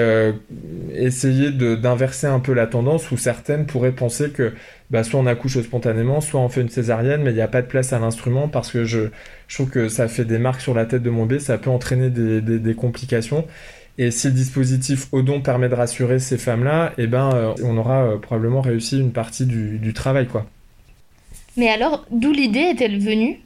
essayer 0.92 1.52
d'inverser 1.52 2.28
un 2.28 2.40
peu 2.40 2.54
la 2.54 2.68
tendance 2.68 3.10
où 3.12 3.18
certaines 3.18 3.66
pourraient 3.68 3.94
penser 3.94 4.32
que 4.32 4.52
bah, 4.90 5.04
soit 5.04 5.20
on 5.20 5.26
accouche 5.26 5.62
spontanément, 5.62 6.22
soit 6.22 6.40
on 6.40 6.50
fait 6.50 6.62
une 6.62 6.70
césarienne, 6.70 7.22
mais 7.22 7.32
il 7.32 7.36
n'y 7.36 7.42
a 7.42 7.48
pas 7.48 7.62
de 7.62 7.68
place 7.68 7.92
à 7.92 8.00
l'instrument 8.00 8.48
parce 8.48 8.72
que 8.72 8.86
je, 8.86 9.10
je, 9.48 9.56
trouve 9.56 9.70
que 9.70 9.90
ça 9.90 10.08
fait 10.08 10.24
des 10.24 10.38
marques 10.38 10.62
sur 10.62 10.74
la 10.74 10.86
tête 10.86 11.04
de 11.04 11.10
mon 11.10 11.26
bébé, 11.26 11.40
ça 11.40 11.58
peut 11.58 11.70
entraîner 11.70 12.10
des, 12.10 12.42
des, 12.42 12.74
complications. 12.76 13.46
Et 13.98 14.12
si 14.12 14.28
le 14.28 14.34
dispositif 14.34 15.08
Odon 15.12 15.42
permet 15.42 15.68
de 15.68 15.76
rassurer 15.76 16.20
ces 16.20 16.38
femmes-là, 16.38 16.94
eh 16.98 17.08
ben, 17.08 17.32
euh, 17.34 17.54
on 17.64 17.78
aura 17.78 18.04
euh, 18.04 18.18
probablement 18.18 18.62
réussi 18.62 19.00
une 19.00 19.12
partie 19.12 19.46
du, 19.46 19.80
du 19.80 19.94
travail. 19.94 20.28
quoi. 20.28 20.46
Mais 21.58 21.68
alors, 21.68 22.06
d'où 22.12 22.32
l'idée 22.32 22.60
est-elle 22.60 23.00
venue? 23.00 23.40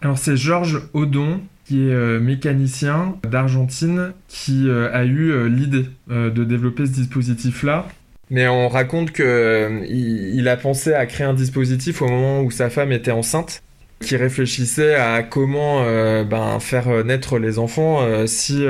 Alors 0.00 0.16
c'est 0.16 0.36
Georges 0.36 0.80
Odon, 0.94 1.42
qui 1.66 1.82
est 1.82 1.92
euh, 1.92 2.20
mécanicien 2.20 3.16
d'Argentine, 3.28 4.12
qui 4.28 4.70
a 4.70 5.04
eu 5.04 5.48
l'idée 5.50 5.84
de 6.08 6.44
développer 6.44 6.86
ce 6.86 6.92
dispositif-là 6.92 7.86
mais 8.30 8.46
on 8.46 8.68
raconte 8.68 9.10
que 9.10 9.22
euh, 9.24 9.84
il, 9.88 10.48
a 10.48 10.56
pensé 10.56 10.94
à 10.94 11.04
créer 11.06 11.26
un 11.26 11.34
dispositif 11.34 12.00
au 12.00 12.08
moment 12.08 12.42
où 12.42 12.50
sa 12.50 12.70
femme 12.70 12.92
était 12.92 13.10
enceinte, 13.10 13.62
qui 14.00 14.16
réfléchissait 14.16 14.94
à 14.94 15.22
comment 15.22 15.82
euh, 15.82 16.24
ben, 16.24 16.60
faire 16.60 17.04
naître 17.04 17.38
les 17.38 17.58
enfants 17.58 18.02
euh, 18.02 18.26
si 18.26 18.64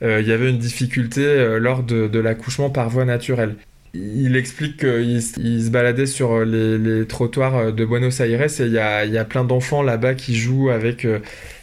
il 0.00 0.26
y 0.26 0.32
avait 0.32 0.50
une 0.50 0.58
difficulté 0.58 1.58
lors 1.58 1.82
de, 1.82 2.18
l'accouchement 2.18 2.70
par 2.70 2.88
voie 2.88 3.04
naturelle. 3.04 3.56
il 3.94 4.36
explique 4.36 4.78
qu'il 4.78 5.22
se 5.22 5.70
baladait 5.70 6.06
sur 6.06 6.44
les, 6.44 7.06
trottoirs 7.06 7.72
de 7.72 7.84
Buenos 7.84 8.20
Aires 8.20 8.42
et 8.42 8.46
il 8.60 8.72
y 8.72 8.78
a, 8.78 9.24
plein 9.24 9.44
d'enfants 9.44 9.82
là-bas 9.82 10.14
qui 10.14 10.36
jouent 10.36 10.70
avec 10.70 11.06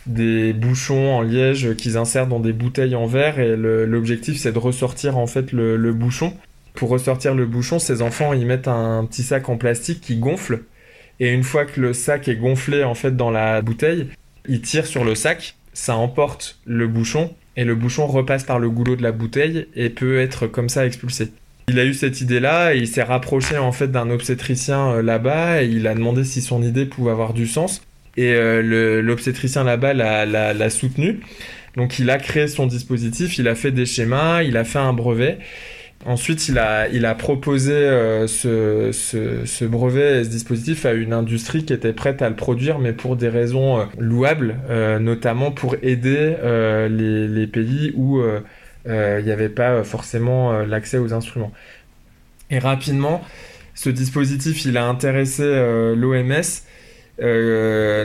des 0.07 0.53
bouchons 0.53 1.11
en 1.13 1.21
liège 1.21 1.75
qu'ils 1.75 1.97
insèrent 1.97 2.27
dans 2.27 2.39
des 2.39 2.53
bouteilles 2.53 2.95
en 2.95 3.05
verre 3.05 3.39
et 3.39 3.55
l'objectif 3.55 4.39
c'est 4.39 4.51
de 4.51 4.59
ressortir 4.59 5.17
en 5.17 5.27
fait 5.27 5.51
le, 5.51 5.93
bouchon. 5.93 6.33
Pour 6.73 6.89
ressortir 6.89 7.35
le 7.35 7.45
bouchon, 7.45 7.79
ces 7.79 8.01
enfants 8.01 8.33
ils 8.33 8.45
mettent 8.45 8.67
un 8.67 9.05
petit 9.05 9.23
sac 9.23 9.49
en 9.49 9.57
plastique 9.57 10.01
qui 10.01 10.17
gonfle 10.17 10.63
et 11.19 11.29
une 11.29 11.43
fois 11.43 11.65
que 11.65 11.79
le 11.79 11.93
sac 11.93 12.27
est 12.27 12.35
gonflé 12.35 12.83
en 12.83 12.95
fait 12.95 13.15
dans 13.15 13.29
la 13.29 13.61
bouteille, 13.61 14.07
ils 14.47 14.61
tirent 14.61 14.87
sur 14.87 15.03
le 15.03 15.15
sac, 15.15 15.55
ça 15.73 15.95
emporte 15.95 16.59
le 16.65 16.87
bouchon 16.87 17.33
et 17.57 17.63
le 17.63 17.75
bouchon 17.75 18.07
repasse 18.07 18.43
par 18.43 18.59
le 18.59 18.69
goulot 18.69 18.95
de 18.95 19.03
la 19.03 19.11
bouteille 19.11 19.67
et 19.75 19.89
peut 19.89 20.19
être 20.19 20.47
comme 20.47 20.69
ça 20.69 20.85
expulsé. 20.85 21.31
Il 21.67 21.79
a 21.79 21.85
eu 21.85 21.93
cette 21.93 22.21
idée-là 22.21 22.73
et 22.73 22.79
il 22.79 22.87
s'est 22.87 23.03
rapproché 23.03 23.57
en 23.57 23.71
fait 23.71 23.89
d'un 23.89 24.09
obstétricien 24.09 24.93
euh, 24.93 25.01
là-bas 25.01 25.63
et 25.63 25.67
il 25.67 25.87
a 25.87 25.93
demandé 25.93 26.23
si 26.23 26.41
son 26.41 26.63
idée 26.63 26.85
pouvait 26.85 27.11
avoir 27.11 27.33
du 27.33 27.45
sens 27.45 27.81
et 28.17 28.33
euh, 28.33 29.01
l'obstétricien 29.01 29.63
là-bas 29.63 29.93
l'a 29.93 30.69
soutenu. 30.69 31.19
Donc 31.77 31.99
il 31.99 32.09
a 32.09 32.17
créé 32.17 32.47
son 32.47 32.67
dispositif, 32.67 33.37
il 33.37 33.47
a 33.47 33.55
fait 33.55 33.71
des 33.71 33.85
schémas, 33.85 34.43
il 34.43 34.57
a 34.57 34.63
fait 34.63 34.79
un 34.79 34.91
brevet 34.91 35.37
Ensuite, 36.05 36.47
il 36.47 36.57
a, 36.57 37.15
proposé 37.15 37.73
euh, 37.73 38.25
ce, 38.27 39.65
brevet 39.65 40.21
et 40.21 40.23
ce 40.23 40.29
dispositif 40.29 40.85
à 40.85 40.93
une 40.93 41.13
industrie 41.13 41.63
qui 41.63 41.73
était 41.73 41.93
prête 41.93 42.23
à 42.23 42.29
le 42.29 42.35
produire, 42.35 42.79
mais 42.79 42.91
pour 42.91 43.15
des 43.15 43.29
raisons 43.29 43.79
euh, 43.79 43.85
louables, 43.99 44.55
euh, 44.69 44.97
notamment 44.97 45.51
pour 45.51 45.75
aider 45.83 46.35
les, 46.89 47.27
les, 47.27 47.47
pays 47.47 47.93
où 47.95 48.19
il 48.85 49.23
n'y 49.23 49.31
avait 49.31 49.49
pas 49.49 49.83
forcément 49.83 50.63
l'accès 50.63 50.97
aux 50.97 51.13
instruments. 51.13 51.51
Et 52.49 52.57
rapidement, 52.57 53.21
ce 53.75 53.89
dispositif, 53.89 54.65
il 54.65 54.77
a 54.77 54.87
intéressé 54.87 55.43
l'OMS, 55.95 56.41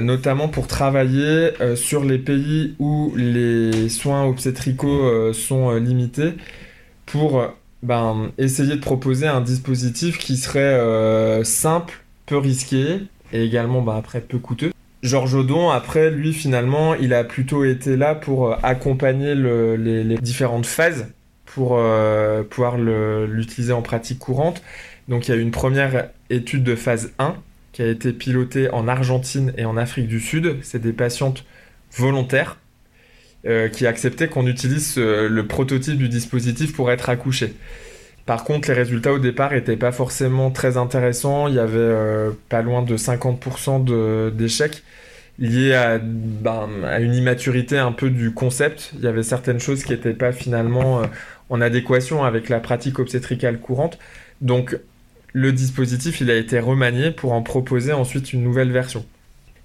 notamment 0.02 0.48
pour 0.48 0.66
travailler 0.66 1.50
sur 1.76 2.04
les 2.04 2.18
pays 2.18 2.74
où 2.78 3.14
les 3.16 3.88
soins 3.88 4.24
obstétricaux 4.24 5.32
sont 5.32 5.74
limités, 5.76 6.34
pour 7.06 7.56
ben, 7.86 8.32
essayer 8.36 8.74
de 8.74 8.80
proposer 8.80 9.28
un 9.28 9.40
dispositif 9.40 10.18
qui 10.18 10.36
serait 10.36 10.60
euh, 10.60 11.44
simple, 11.44 12.02
peu 12.26 12.36
risqué 12.36 13.02
et 13.32 13.44
également 13.44 13.80
ben, 13.80 13.94
après 13.94 14.20
peu 14.20 14.38
coûteux. 14.38 14.72
Georges 15.02 15.34
Audon, 15.34 15.70
après, 15.70 16.10
lui, 16.10 16.32
finalement, 16.32 16.94
il 16.94 17.14
a 17.14 17.22
plutôt 17.22 17.64
été 17.64 17.96
là 17.96 18.16
pour 18.16 18.48
euh, 18.48 18.56
accompagner 18.64 19.34
les, 19.36 20.18
différentes 20.18 20.66
phases 20.66 21.06
pour 21.44 21.76
euh, 21.78 22.42
pouvoir 22.42 22.76
l'utiliser 22.76 23.72
en 23.72 23.82
pratique 23.82 24.18
courante. 24.18 24.62
Donc, 25.08 25.28
il 25.28 25.30
y 25.30 25.38
a 25.38 25.40
une 25.40 25.52
première 25.52 26.08
étude 26.28 26.64
de 26.64 26.74
phase 26.74 27.12
1 27.20 27.36
qui 27.72 27.82
a 27.82 27.86
été 27.86 28.12
pilotée 28.12 28.68
en 28.70 28.88
Argentine 28.88 29.52
et 29.56 29.64
en 29.64 29.76
Afrique 29.76 30.08
du 30.08 30.18
Sud. 30.18 30.56
C'est 30.62 30.80
des 30.80 30.92
patientes 30.92 31.44
volontaires 31.96 32.58
euh, 33.46 33.68
qui 33.68 33.86
acceptait 33.86 34.28
qu'on 34.28 34.46
utilise 34.46 34.96
le 34.96 35.46
prototype 35.46 35.96
du 35.96 36.08
dispositif 36.08 36.74
pour 36.74 36.90
être 36.90 37.08
accouché. 37.08 37.54
Par 38.26 38.42
contre, 38.42 38.68
les 38.68 38.74
résultats 38.74 39.12
au 39.12 39.20
départ 39.20 39.52
n'étaient 39.52 39.76
pas 39.76 39.92
forcément 39.92 40.50
très 40.50 40.76
intéressants. 40.76 41.46
Il 41.46 41.54
y 41.54 41.60
avait 41.60 41.78
euh, 41.78 42.32
pas 42.48 42.60
loin 42.60 42.82
de 42.82 42.96
50% 42.96 44.34
d'échecs 44.34 44.82
liés 45.38 45.98
ben, 46.02 46.68
à, 46.84 46.98
une 46.98 47.14
immaturité 47.14 47.78
un 47.78 47.92
peu 47.92 48.10
du 48.10 48.32
concept. 48.32 48.90
Il 48.96 49.04
y 49.04 49.06
avait 49.06 49.22
certaines 49.22 49.60
choses 49.60 49.84
qui 49.84 49.92
n'étaient 49.92 50.12
pas 50.12 50.32
finalement 50.32 51.02
euh, 51.02 51.06
en 51.50 51.60
adéquation 51.60 52.24
avec 52.24 52.48
la 52.48 52.58
pratique 52.58 52.98
obstétricale 52.98 53.60
courante. 53.60 53.98
Donc, 54.40 54.76
le 55.32 55.52
dispositif, 55.52 56.20
il 56.20 56.30
a 56.30 56.34
été 56.34 56.58
remanié 56.58 57.12
pour 57.12 57.32
en 57.32 57.42
proposer 57.42 57.92
ensuite 57.92 58.32
une 58.32 58.42
nouvelle 58.42 58.72
version. 58.72 59.04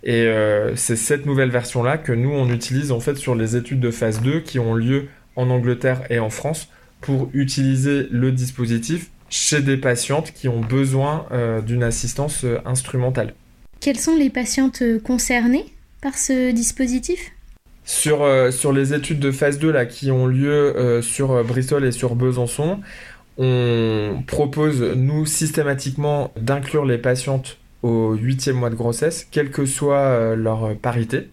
Et 0.04 0.26
euh, 0.26 0.76
c'est 0.76 0.96
cette 0.96 1.26
nouvelle 1.26 1.52
version-là 1.52 1.98
que 1.98 2.12
nous, 2.12 2.32
on 2.32 2.50
utilise 2.50 2.92
en 2.92 3.00
fait 3.00 3.16
sur 3.16 3.36
les 3.36 3.56
études 3.56 3.80
de 3.80 3.92
phase 3.92 4.22
2 4.22 4.40
qui 4.40 4.60
ont 4.60 4.74
lieu 4.74 5.08
en 5.36 5.50
Angleterre 5.50 6.02
et 6.10 6.20
en 6.20 6.30
France 6.30 6.70
pour 7.02 7.30
utiliser 7.34 8.08
le 8.12 8.32
dispositif 8.32 9.12
chez 9.30 9.62
des 9.62 9.78
patientes 9.78 10.34
qui 10.34 10.48
ont 10.48 10.60
besoin 10.60 11.26
euh, 11.32 11.62
d'une 11.62 11.84
assistance 11.84 12.44
euh, 12.44 12.58
instrumentale. 12.66 13.34
Quelles 13.80 14.00
sont 14.00 14.16
les 14.16 14.30
patientes 14.30 14.84
concernées 15.04 15.66
par 16.02 16.18
ce 16.18 16.52
dispositif? 16.52 17.32
Sur, 17.84 18.24
sur 18.52 18.72
les 18.74 18.94
études 18.94 19.20
de 19.20 19.32
phase 19.32 19.58
2 19.58 19.72
là, 19.72 19.88
qui 19.88 20.12
ont 20.12 20.28
lieu 20.28 21.02
sur 21.02 21.44
Bristol 21.44 21.84
et 21.84 21.92
sur 21.92 22.16
Besançon, 22.16 22.80
on 23.40 24.24
propose, 24.28 24.82
nous, 24.96 25.26
systématiquement, 25.26 26.32
d'inclure 26.40 26.86
les 26.86 27.00
patientes 27.00 27.58
au 27.84 28.14
huitième 28.14 28.58
mois 28.58 28.70
de 28.70 28.76
grossesse, 28.76 29.28
quelle 29.30 29.50
que 29.50 29.66
soit 29.66 29.98
euh, 29.98 30.36
leur 30.36 30.76
parité, 30.78 31.30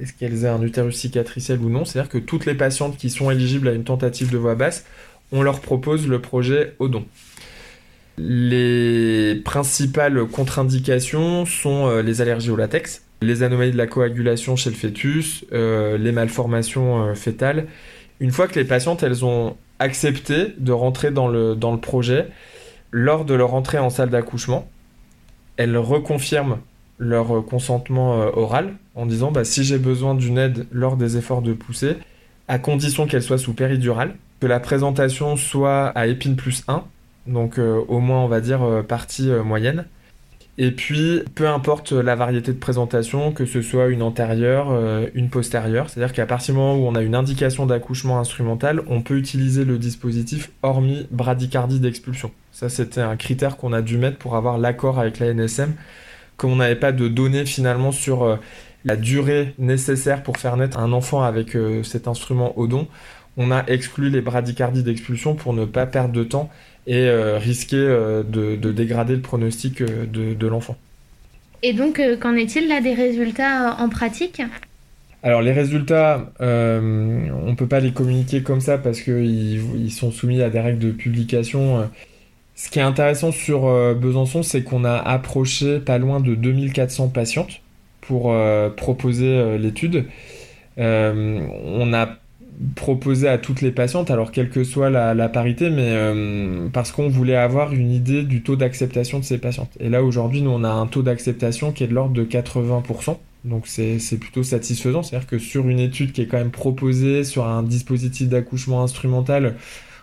est-ce 0.00 0.12
qu'elles 0.14 0.44
aient 0.44 0.48
un 0.48 0.62
utérus 0.62 0.96
cicatriciel 0.96 1.60
ou 1.60 1.68
non, 1.68 1.84
c'est-à-dire 1.84 2.10
que 2.10 2.18
toutes 2.18 2.46
les 2.46 2.54
patientes 2.54 2.96
qui 2.96 3.10
sont 3.10 3.30
éligibles 3.30 3.68
à 3.68 3.72
une 3.72 3.84
tentative 3.84 4.30
de 4.30 4.38
voix 4.38 4.54
basse, 4.54 4.86
on 5.32 5.42
leur 5.42 5.60
propose 5.60 6.08
le 6.08 6.20
projet 6.20 6.74
Odon. 6.78 7.04
Les 8.18 9.40
principales 9.44 10.26
contre-indications 10.26 11.46
sont 11.46 11.88
euh, 11.88 12.02
les 12.02 12.20
allergies 12.20 12.50
au 12.50 12.56
latex, 12.56 13.02
les 13.20 13.42
anomalies 13.42 13.72
de 13.72 13.76
la 13.76 13.86
coagulation 13.86 14.56
chez 14.56 14.70
le 14.70 14.76
fœtus, 14.76 15.44
euh, 15.52 15.96
les 15.98 16.12
malformations 16.12 17.14
fétales. 17.14 17.66
Une 18.20 18.30
fois 18.30 18.48
que 18.48 18.58
les 18.58 18.64
patientes 18.64 19.02
elles 19.02 19.24
ont 19.24 19.56
accepté 19.78 20.48
de 20.58 20.72
rentrer 20.72 21.10
dans 21.10 21.28
le, 21.28 21.54
dans 21.54 21.72
le 21.72 21.80
projet, 21.80 22.28
lors 22.90 23.24
de 23.24 23.34
leur 23.34 23.54
entrée 23.54 23.78
en 23.78 23.90
salle 23.90 24.10
d'accouchement, 24.10 24.68
elles 25.56 25.76
reconfirment 25.76 26.58
leur 26.98 27.44
consentement 27.44 28.22
euh, 28.22 28.30
oral 28.34 28.74
en 28.94 29.06
disant 29.06 29.32
bah, 29.32 29.44
si 29.44 29.64
j'ai 29.64 29.78
besoin 29.78 30.14
d'une 30.14 30.38
aide 30.38 30.66
lors 30.70 30.96
des 30.96 31.16
efforts 31.16 31.42
de 31.42 31.52
poussée, 31.52 31.96
à 32.48 32.58
condition 32.58 33.06
qu'elle 33.06 33.22
soit 33.22 33.38
sous 33.38 33.54
péridurale, 33.54 34.14
que 34.40 34.46
la 34.46 34.60
présentation 34.60 35.36
soit 35.36 35.86
à 35.88 36.06
épine 36.06 36.36
plus 36.36 36.64
1, 36.68 36.84
donc 37.26 37.58
euh, 37.58 37.82
au 37.88 38.00
moins 38.00 38.20
on 38.20 38.28
va 38.28 38.40
dire 38.40 38.62
euh, 38.62 38.82
partie 38.82 39.30
moyenne. 39.44 39.86
Et 40.58 40.70
puis, 40.70 41.22
peu 41.34 41.48
importe 41.48 41.92
la 41.92 42.14
variété 42.14 42.52
de 42.52 42.58
présentation, 42.58 43.32
que 43.32 43.46
ce 43.46 43.62
soit 43.62 43.88
une 43.88 44.02
antérieure, 44.02 44.68
une 45.14 45.30
postérieure, 45.30 45.88
c'est-à-dire 45.88 46.12
qu'à 46.12 46.26
partir 46.26 46.54
du 46.54 46.60
moment 46.60 46.76
où 46.76 46.86
on 46.86 46.94
a 46.94 47.00
une 47.00 47.14
indication 47.14 47.64
d'accouchement 47.64 48.20
instrumental, 48.20 48.82
on 48.86 49.00
peut 49.00 49.16
utiliser 49.16 49.64
le 49.64 49.78
dispositif 49.78 50.50
hormis 50.62 51.06
bradycardie 51.10 51.80
d'expulsion. 51.80 52.32
Ça, 52.52 52.68
c'était 52.68 53.00
un 53.00 53.16
critère 53.16 53.56
qu'on 53.56 53.72
a 53.72 53.80
dû 53.80 53.96
mettre 53.96 54.18
pour 54.18 54.36
avoir 54.36 54.58
l'accord 54.58 54.98
avec 54.98 55.18
la 55.18 55.32
NSM. 55.32 55.74
Comme 56.36 56.52
on 56.52 56.56
n'avait 56.56 56.76
pas 56.76 56.92
de 56.92 57.08
données 57.08 57.46
finalement 57.46 57.92
sur 57.92 58.24
euh, 58.24 58.36
la 58.84 58.96
durée 58.96 59.54
nécessaire 59.58 60.22
pour 60.22 60.36
faire 60.36 60.56
naître 60.56 60.78
un 60.78 60.92
enfant 60.92 61.22
avec 61.22 61.56
euh, 61.56 61.82
cet 61.82 62.08
instrument 62.08 62.58
Odon, 62.58 62.88
on 63.36 63.50
a 63.50 63.64
exclu 63.66 64.10
les 64.10 64.20
bradycardies 64.20 64.82
d'expulsion 64.82 65.34
pour 65.34 65.52
ne 65.54 65.64
pas 65.64 65.86
perdre 65.86 66.12
de 66.12 66.24
temps 66.24 66.50
et 66.86 67.06
euh, 67.06 67.38
risquer 67.38 67.76
de, 67.76 68.56
dégrader 68.72 69.14
le 69.14 69.22
pronostic 69.22 69.82
de, 69.82 70.46
l'enfant. 70.46 70.76
Et 71.62 71.72
donc, 71.72 72.00
qu'en 72.20 72.34
est-il 72.34 72.68
là 72.68 72.80
des 72.80 72.94
résultats 72.94 73.76
en 73.78 73.88
pratique? 73.88 74.42
Alors 75.22 75.40
les 75.40 75.52
résultats, 75.52 76.32
on 76.40 76.44
ne 76.44 77.54
peut 77.54 77.68
pas 77.68 77.78
les 77.80 77.92
communiquer 77.92 78.42
comme 78.42 78.60
ça 78.60 78.78
parce 78.78 79.00
qu'ils 79.00 79.92
sont 79.92 80.10
soumis 80.10 80.42
à 80.42 80.50
des 80.50 80.60
règles 80.60 80.80
de 80.80 80.90
publication 80.90 81.88
ce 82.54 82.70
qui 82.70 82.78
est 82.78 82.82
intéressant 82.82 83.32
sur 83.32 83.66
euh, 83.66 83.94
Besançon, 83.94 84.42
c'est 84.42 84.62
qu'on 84.62 84.84
a 84.84 84.94
approché 84.94 85.80
pas 85.80 85.98
loin 85.98 86.20
de 86.20 86.34
2400 86.34 87.08
patientes 87.08 87.60
pour 88.00 88.32
euh, 88.32 88.68
proposer 88.70 89.26
euh, 89.26 89.58
l'étude. 89.58 90.06
on 90.76 91.92
a 91.92 92.16
proposé 92.74 93.28
à 93.28 93.38
toutes 93.38 93.60
les 93.60 93.70
patientes, 93.70 94.10
alors 94.10 94.30
quelle 94.30 94.50
que 94.50 94.64
soit 94.64 94.90
la, 94.90 95.28
parité, 95.28 95.70
mais 95.70 95.94
parce 96.72 96.92
qu'on 96.92 97.08
voulait 97.08 97.36
avoir 97.36 97.72
une 97.72 97.90
idée 97.90 98.22
du 98.22 98.42
taux 98.42 98.56
d'acceptation 98.56 99.18
de 99.18 99.24
ces 99.24 99.38
patientes. 99.38 99.72
Et 99.80 99.88
là 99.88 100.02
aujourd'hui, 100.02 100.42
nous 100.42 100.50
on 100.50 100.64
a 100.64 100.70
un 100.70 100.86
taux 100.86 101.02
d'acceptation 101.02 101.72
qui 101.72 101.84
est 101.84 101.88
de 101.88 101.94
l'ordre 101.94 102.14
de 102.14 102.24
80%. 102.24 103.16
Donc 103.44 103.66
c'est 103.66 104.18
plutôt 104.20 104.42
satisfaisant, 104.42 105.02
c'est-à-dire 105.02 105.26
que 105.26 105.38
sur 105.38 105.68
une 105.68 105.80
étude 105.80 106.12
qui 106.12 106.22
est 106.22 106.26
quand 106.26 106.38
même 106.38 106.50
proposée 106.50 107.24
sur 107.24 107.46
un 107.46 107.62
dispositif 107.62 108.28
d'accouchement 108.28 108.82
instrumental, 108.82 109.56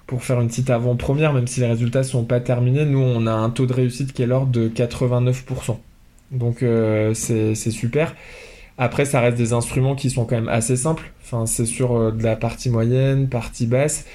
pour 0.09 0.23
faire 0.23 0.41
une 0.41 0.47
petite 0.47 0.71
avant-première, 0.71 1.33
même 1.33 1.45
si 1.45 1.59
les 1.59 1.67
résultats 1.67 2.03
sont 2.03 2.23
pas 2.23 2.39
terminés, 2.39 2.83
nous 2.83 2.99
on 2.99 3.27
a 3.27 3.31
un 3.31 3.51
taux 3.51 3.67
de 3.67 3.73
réussite 3.73 4.11
qui 4.11 4.23
est 4.23 4.25
l'ordre 4.25 4.51
de 4.51 4.67
89%. 4.67 5.77
Donc 6.31 6.63
euh, 6.63 7.13
c'est 7.13 7.53
super. 7.55 8.15
Après, 8.81 9.03
ça 9.03 9.19
reste 9.19 9.37
des 9.37 9.51
instruments 9.51 9.93
qui 9.93 10.09
sont 10.09 10.23
quand 10.23 10.35
même 10.35 10.47
assez 10.47 10.77
simples. 10.77 11.11
Enfin, 11.21 11.45
c'est 11.45 11.65
sur 11.65 11.95
euh, 11.95 12.11
de 12.11 12.23
la 12.23 12.37
partie 12.37 12.69
moyenne, 12.69 13.27
partie 13.27 13.67
basse. 13.67 14.05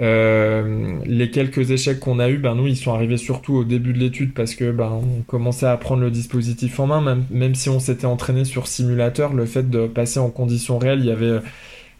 Euh, 0.00 0.98
les 1.04 1.30
quelques 1.30 1.70
échecs 1.70 2.00
qu'on 2.00 2.18
a 2.18 2.30
eu, 2.30 2.38
ben 2.38 2.54
nous, 2.54 2.66
ils 2.66 2.76
sont 2.76 2.94
arrivés 2.94 3.18
surtout 3.18 3.54
au 3.54 3.64
début 3.64 3.92
de 3.92 3.98
l'étude 3.98 4.32
parce 4.32 4.54
que 4.54 4.70
ben 4.70 4.90
on 4.90 5.22
commençait 5.22 5.66
à 5.66 5.76
prendre 5.76 6.02
le 6.02 6.10
dispositif 6.10 6.80
en 6.80 6.86
main, 6.86 7.00
même, 7.02 7.24
même 7.30 7.54
si 7.54 7.68
on 7.68 7.78
s'était 7.78 8.06
entraîné 8.06 8.44
sur 8.46 8.66
simulateur, 8.66 9.34
le 9.34 9.44
fait 9.44 9.68
de 9.70 9.86
passer 9.86 10.18
en 10.18 10.30
conditions 10.30 10.78
réelles, 10.78 11.00
il 11.00 11.06
y 11.06 11.10
avait 11.10 11.40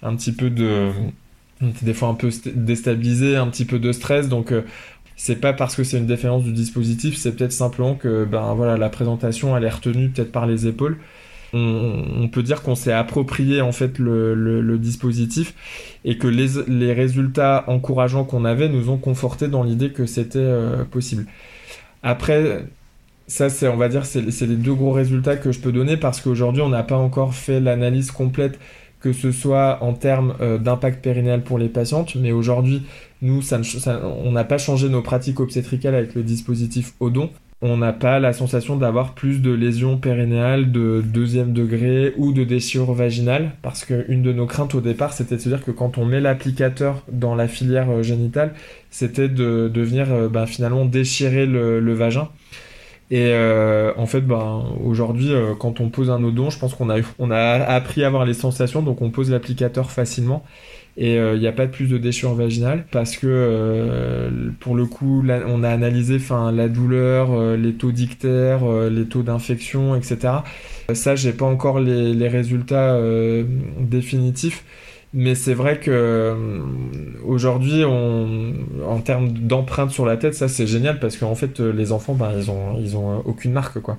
un 0.02 0.16
petit 0.16 0.32
peu 0.32 0.50
de 0.50 0.90
des 1.60 1.94
fois 1.94 2.08
un 2.08 2.14
peu 2.14 2.30
déstabilisé, 2.54 3.36
un 3.36 3.46
petit 3.48 3.64
peu 3.64 3.78
de 3.78 3.92
stress, 3.92 4.28
donc 4.28 4.52
euh, 4.52 4.62
c'est 5.16 5.40
pas 5.40 5.54
parce 5.54 5.74
que 5.74 5.84
c'est 5.84 5.96
une 5.96 6.06
défaillance 6.06 6.44
du 6.44 6.52
dispositif, 6.52 7.16
c'est 7.16 7.32
peut-être 7.34 7.52
simplement 7.52 7.94
que 7.94 8.26
ben 8.26 8.52
voilà 8.54 8.76
la 8.76 8.90
présentation 8.90 9.56
elle 9.56 9.64
est 9.64 9.70
retenue 9.70 10.10
peut-être 10.10 10.32
par 10.32 10.46
les 10.46 10.66
épaules. 10.66 10.98
On, 11.56 12.28
peut 12.28 12.42
dire 12.42 12.62
qu'on 12.62 12.74
s'est 12.74 12.92
approprié 12.92 13.60
en 13.60 13.72
fait 13.72 13.98
le, 13.98 14.78
dispositif 14.78 15.54
et 16.04 16.18
que 16.18 16.26
les, 16.26 16.92
résultats 16.92 17.64
encourageants 17.66 18.24
qu'on 18.24 18.44
avait 18.44 18.68
nous 18.68 18.90
ont 18.90 18.98
conforté 18.98 19.48
dans 19.48 19.62
l'idée 19.62 19.90
que 19.90 20.06
c'était 20.06 20.38
euh, 20.38 20.84
possible. 20.84 21.26
Après, 22.02 22.66
ça 23.26 23.48
c'est 23.48 23.68
on 23.68 23.76
va 23.76 23.88
dire 23.88 24.06
c'est 24.06 24.22
les 24.22 24.56
deux 24.56 24.74
gros 24.74 24.92
résultats 24.92 25.36
que 25.36 25.52
je 25.52 25.60
peux 25.60 25.72
donner 25.72 25.96
parce 25.96 26.20
qu'aujourd'hui 26.20 26.62
on 26.62 26.68
n'a 26.68 26.84
pas 26.84 26.96
encore 26.96 27.34
fait 27.34 27.58
l'analyse 27.58 28.10
complète 28.10 28.58
que 29.00 29.12
ce 29.12 29.30
soit 29.30 29.78
en 29.82 29.92
termes 29.92 30.34
euh, 30.40 30.58
d'impact 30.58 31.02
périnéal 31.02 31.42
pour 31.42 31.58
les 31.58 31.68
patientes, 31.68 32.16
mais 32.16 32.32
aujourd'hui, 32.32 32.82
nous, 33.22 33.40
on 33.92 34.32
n'a 34.32 34.44
pas 34.44 34.58
changé 34.58 34.88
nos 34.88 35.02
pratiques 35.02 35.38
obstétricales 35.38 35.94
avec 35.94 36.14
le 36.14 36.22
dispositif 36.22 36.92
Odon. 36.98 37.30
On 37.62 37.78
n'a 37.78 37.94
pas 37.94 38.18
la 38.18 38.34
sensation 38.34 38.76
d'avoir 38.76 39.14
plus 39.14 39.40
de 39.40 39.50
lésions 39.50 39.96
périnéales 39.96 40.72
de 40.72 41.02
deuxième 41.02 41.54
degré 41.54 42.12
ou 42.18 42.34
de 42.34 42.44
déchirure 42.44 42.92
vaginale, 42.92 43.52
parce 43.62 43.86
qu'une 43.86 44.22
de 44.22 44.30
nos 44.30 44.44
craintes 44.44 44.74
au 44.74 44.82
départ, 44.82 45.14
c'était 45.14 45.36
de 45.36 45.40
se 45.40 45.48
dire 45.48 45.64
que 45.64 45.70
quand 45.70 45.96
on 45.96 46.04
met 46.04 46.20
l'applicateur 46.20 47.02
dans 47.10 47.34
la 47.34 47.48
filière 47.48 47.88
euh, 47.88 48.02
génitale, 48.02 48.52
c'était 48.90 49.30
de, 49.30 49.70
venir 49.74 50.12
euh, 50.12 50.28
bah, 50.28 50.44
finalement 50.46 50.84
déchirer 50.84 51.46
le 51.46 51.94
vagin. 51.94 52.28
Et 53.10 53.28
euh, 53.30 53.92
en 53.96 54.04
fait, 54.06 54.20
ben, 54.20 54.64
aujourd'hui, 54.84 55.30
quand 55.58 55.80
on 55.80 55.88
pose 55.88 56.10
un 56.10 56.22
odon, 56.22 56.50
je 56.50 56.58
pense 56.58 56.74
qu'on 56.74 56.90
a, 56.90 56.98
on 57.18 57.30
a 57.30 57.38
appris 57.38 58.04
à 58.04 58.08
avoir 58.08 58.26
les 58.26 58.34
sensations, 58.34 58.82
donc 58.82 59.00
on 59.00 59.10
pose 59.10 59.30
l'applicateur 59.30 59.90
facilement. 59.90 60.44
Et 60.98 61.16
il 61.16 61.38
n'y 61.38 61.46
a 61.46 61.52
pas 61.52 61.66
de 61.66 61.70
plus 61.70 61.88
de 61.88 61.98
déchirure 61.98 62.34
vaginale 62.34 62.86
parce 62.90 63.16
que 63.16 64.30
pour 64.66 64.74
le 64.74 64.84
coup, 64.84 65.24
on 65.46 65.62
a 65.62 65.68
analysé 65.70 66.18
la 66.52 66.68
douleur, 66.68 67.56
les 67.56 67.74
taux 67.74 67.92
d'ictère, 67.92 68.68
les 68.90 69.04
taux 69.04 69.22
d'infection, 69.22 69.94
etc. 69.94 70.18
Ça, 70.92 71.14
j'ai 71.14 71.32
pas 71.32 71.46
encore 71.46 71.78
les, 71.78 72.28
résultats 72.28 72.98
définitifs. 73.78 74.64
Mais 75.18 75.34
c'est 75.34 75.54
vrai 75.54 75.80
que 75.80 75.90
euh, 75.90 76.34
aujourd'hui, 77.24 77.84
en 77.84 79.00
termes 79.02 79.30
d'empreinte 79.30 79.90
sur 79.90 80.04
la 80.04 80.18
tête, 80.18 80.34
ça 80.34 80.46
c'est 80.46 80.66
génial 80.66 80.98
parce 81.00 81.16
qu'en 81.16 81.34
fait, 81.34 81.58
euh, 81.58 81.72
les 81.72 81.90
enfants, 81.90 82.14
ben, 82.14 82.32
ils 82.36 82.50
ont, 82.50 82.76
euh, 83.12 83.22
aucune 83.24 83.52
marque, 83.52 83.80
quoi. 83.80 83.98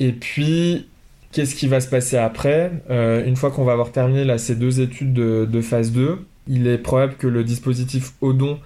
Et 0.00 0.10
puis, 0.10 0.88
qu'est-ce 1.30 1.54
qui 1.54 1.68
va 1.68 1.80
se 1.80 1.88
passer 1.88 2.16
après? 2.16 2.72
Une 2.88 3.36
fois 3.36 3.52
qu'on 3.52 3.64
va 3.64 3.72
avoir 3.72 3.92
terminé 3.92 4.38
ces 4.38 4.56
deux 4.56 4.80
études 4.80 5.12
de, 5.12 5.60
phase 5.60 5.92
2, 5.92 6.18
il 6.48 6.66
est 6.66 6.78
probable 6.78 7.14
que 7.14 7.28
le 7.28 7.44
dispositif 7.44 8.14
Odon 8.20 8.58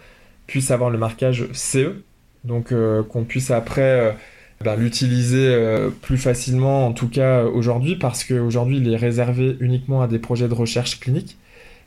puisse 0.47 0.71
avoir 0.71 0.91
le 0.91 0.99
marquage 0.99 1.49
CE, 1.53 2.03
donc 2.45 2.73
qu'on 3.09 3.25
puisse 3.25 3.51
après 3.51 4.15
ben, 4.63 4.77
l'utiliser 4.77 5.57
plus 6.03 6.19
facilement, 6.19 6.87
en 6.87 6.93
tout 6.93 7.09
cas 7.09 7.45
aujourd'hui, 7.45 7.97
parce 7.97 8.25
qu'aujourd'hui 8.25 8.79
il 8.79 8.93
est 8.93 8.97
réservé 8.97 9.57
uniquement 9.61 10.03
à 10.03 10.09
des 10.09 10.19
projets 10.19 10.49
de 10.49 10.55
recherche 10.55 11.01
clinique 11.01 11.39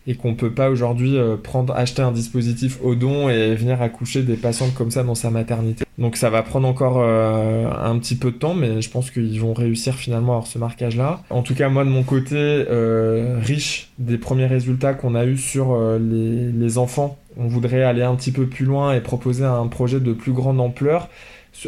et 0.08 0.16
qu'on 0.16 0.34
peut 0.34 0.52
pas 0.52 0.70
aujourd'hui 0.70 1.18
euh, 1.18 1.36
prendre 1.36 1.76
acheter 1.76 2.02
un 2.02 2.14
dispositif 2.14 2.80
au 2.82 2.96
don 2.96 3.30
et 3.30 3.54
venir 3.56 3.82
accoucher 3.82 4.24
des 4.24 4.38
patientes 4.38 4.74
comme 4.74 4.90
ça 4.90 5.04
dans 5.04 5.16
sa 5.16 5.30
maternité. 5.30 5.84
Donc 5.98 6.16
ça 6.16 6.30
va 6.30 6.44
prendre 6.44 6.68
encore 6.68 7.00
euh, 7.00 7.70
un 7.70 8.00
petit 8.00 8.16
peu 8.16 8.32
de 8.32 8.38
temps, 8.38 8.54
mais 8.54 8.82
je 8.82 8.90
pense 8.90 9.12
qu'ils 9.12 9.40
vont 9.42 9.54
réussir 9.54 9.96
finalement 9.96 10.34
à 10.34 10.36
avoir 10.38 10.48
ce 10.48 10.58
marquage-là. 10.58 11.24
En 11.30 11.42
tout 11.42 11.56
cas, 11.56 11.68
moi 11.68 11.84
de 11.84 11.90
mon 11.90 12.04
côté, 12.04 12.36
euh, 12.36 13.38
riche 13.42 13.90
des 14.00 14.18
premiers 14.18 14.46
résultats 14.46 14.94
qu'on 14.94 15.14
a 15.14 15.26
eu 15.26 15.38
sur 15.38 15.78
les 16.00 16.78
enfants, 16.78 17.18
on 17.38 17.48
voudrait 17.48 17.84
aller 17.84 18.04
un 18.04 18.16
petit 18.16 18.32
peu 18.32 18.48
plus 18.48 18.66
loin 18.66 18.94
et 18.94 19.02
proposer 19.02 19.46
un 19.46 19.68
projet 19.68 20.00
de 20.00 20.14
plus 20.14 20.32
grande 20.32 20.60
ampleur 20.60 21.10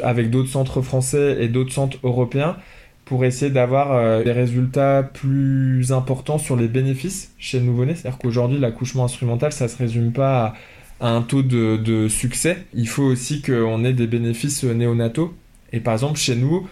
avec 0.03 0.29
d'autres 0.29 0.49
centres 0.49 0.81
français 0.81 1.37
et 1.39 1.47
d'autres 1.47 1.73
centres 1.73 1.97
européens 2.03 2.57
pour 3.05 3.25
essayer 3.25 3.49
d'avoir 3.51 3.91
euh, 3.93 4.23
des 4.23 4.31
résultats 4.31 5.01
plus 5.01 5.91
importants 5.91 6.37
sur 6.37 6.55
les 6.55 6.67
bénéfices 6.67 7.33
chez 7.39 7.59
le 7.59 7.65
nouveau-né. 7.65 7.95
C'est-à-dire 7.95 8.19
qu'aujourd'hui, 8.19 8.59
l'accouchement 8.59 9.05
instrumental, 9.05 9.51
ça 9.51 9.65
ne 9.65 9.69
se 9.69 9.77
résume 9.77 10.11
pas 10.11 10.53
à, 10.99 11.09
un 11.09 11.23
taux 11.23 11.41
de, 11.41 12.07
succès. 12.07 12.57
Il 12.75 12.87
faut 12.87 13.03
aussi 13.03 13.41
qu'on 13.41 13.83
ait 13.83 13.93
des 13.93 14.05
bénéfices 14.05 14.63
néonataux. 14.63 15.33
Et 15.73 15.79
par 15.79 15.93
exemple, 15.93 16.19
chez 16.19 16.35
nous, 16.35 16.67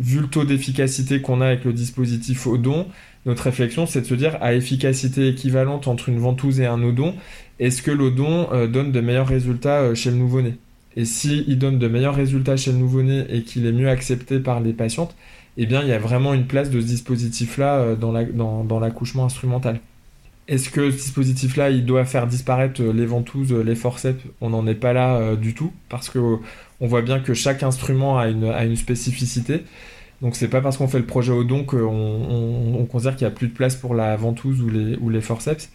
vu 0.00 0.20
le 0.20 0.26
taux 0.28 0.44
d'efficacité 0.44 1.20
qu'on 1.20 1.40
a 1.40 1.46
avec 1.46 1.64
le 1.64 1.72
dispositif 1.72 2.46
Odon, 2.46 2.86
notre 3.26 3.42
réflexion, 3.42 3.86
c'est 3.86 4.02
de 4.02 4.06
se 4.06 4.14
dire 4.14 4.38
à 4.40 4.54
efficacité 4.54 5.28
équivalente 5.28 5.88
entre 5.88 6.08
une 6.08 6.18
ventouse 6.18 6.60
et 6.60 6.66
un 6.66 6.82
odon, 6.82 7.14
est-ce 7.58 7.82
que 7.82 7.90
l'odon 7.90 8.48
euh, 8.52 8.68
donne 8.68 8.92
de 8.92 9.00
meilleurs 9.00 9.26
résultats 9.26 9.80
euh, 9.80 9.94
chez 9.94 10.10
le 10.10 10.16
nouveau-né? 10.16 10.54
Et 10.96 11.04
s'il 11.04 11.58
donne 11.58 11.78
de 11.78 11.88
meilleurs 11.88 12.14
résultats 12.14 12.56
chez 12.56 12.72
le 12.72 12.78
nouveau-né 12.78 13.26
et 13.28 13.42
qu'il 13.42 13.66
est 13.66 13.72
mieux 13.72 13.90
accepté 13.90 14.38
par 14.38 14.60
les 14.60 14.72
patientes, 14.72 15.14
eh 15.56 15.66
bien, 15.66 15.82
il 15.82 15.88
y 15.88 15.92
a 15.92 15.98
vraiment 15.98 16.34
une 16.34 16.46
place 16.46 16.70
de 16.70 16.80
ce 16.80 16.86
dispositif-là 16.86 17.78
euh, 17.78 17.96
dans 17.96 18.80
l'accouchement 18.80 19.24
instrumental. 19.24 19.80
Est-ce 20.48 20.70
que 20.70 20.90
ce 20.90 20.96
dispositif-là, 20.96 21.70
il 21.70 21.84
doit 21.84 22.04
faire 22.04 22.26
disparaître 22.26 22.80
euh, 22.80 22.92
les 22.92 23.06
ventouses, 23.06 23.52
euh, 23.52 23.62
les 23.62 23.74
forceps? 23.74 24.22
On 24.40 24.50
n'en 24.50 24.66
est 24.66 24.74
pas 24.74 24.92
là 24.92 25.34
du 25.34 25.54
tout, 25.54 25.72
parce 25.88 26.08
qu'on 26.08 26.40
voit 26.80 27.02
bien 27.02 27.18
que 27.18 27.34
chaque 27.34 27.62
instrument 27.62 28.18
a 28.18 28.28
une, 28.28 28.76
spécificité. 28.76 29.64
Donc 30.22 30.36
c'est 30.36 30.48
pas 30.48 30.60
parce 30.60 30.76
qu'on 30.76 30.88
fait 30.88 30.98
le 30.98 31.06
projet 31.06 31.32
au 31.32 31.44
don 31.44 31.64
qu'on 31.64 31.84
on, 31.86 32.84
considère 32.86 33.16
qu'il 33.16 33.26
n'y 33.26 33.32
a 33.32 33.36
plus 33.36 33.48
de 33.48 33.52
place 33.52 33.76
pour 33.76 33.94
la 33.94 34.16
ventouse 34.16 34.62
ou 34.62 34.70
les, 34.70 34.96
ou 34.96 35.10
les 35.10 35.20
forceps. 35.20 35.68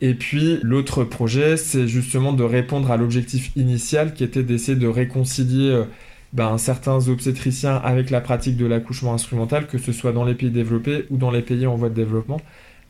Et 0.00 0.14
puis 0.14 0.58
l'autre 0.62 1.04
projet, 1.04 1.56
c'est 1.56 1.88
justement 1.88 2.32
de 2.32 2.44
répondre 2.44 2.90
à 2.90 2.96
l'objectif 2.96 3.50
initial 3.56 4.14
qui 4.14 4.22
était 4.22 4.42
d'essayer 4.42 4.78
de 4.78 4.86
réconcilier 4.86 5.82
ben, 6.32 6.56
certains 6.58 7.08
obstétriciens 7.08 7.76
avec 7.76 8.10
la 8.10 8.20
pratique 8.20 8.56
de 8.56 8.66
l'accouchement 8.66 9.14
instrumental, 9.14 9.66
que 9.66 9.78
ce 9.78 9.92
soit 9.92 10.12
dans 10.12 10.24
les 10.24 10.34
pays 10.34 10.50
développés 10.50 11.06
ou 11.10 11.16
dans 11.16 11.30
les 11.30 11.42
pays 11.42 11.66
en 11.66 11.74
voie 11.74 11.88
de 11.88 11.94
développement. 11.94 12.40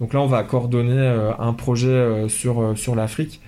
Donc 0.00 0.14
là, 0.14 0.20
on 0.20 0.26
va 0.26 0.42
coordonner 0.42 0.96
euh, 0.96 1.32
un 1.38 1.52
projet 1.52 1.88
euh, 1.88 2.28
sur, 2.28 2.60
euh, 2.60 2.74
sur 2.74 2.94
l'Afrique 2.94 3.40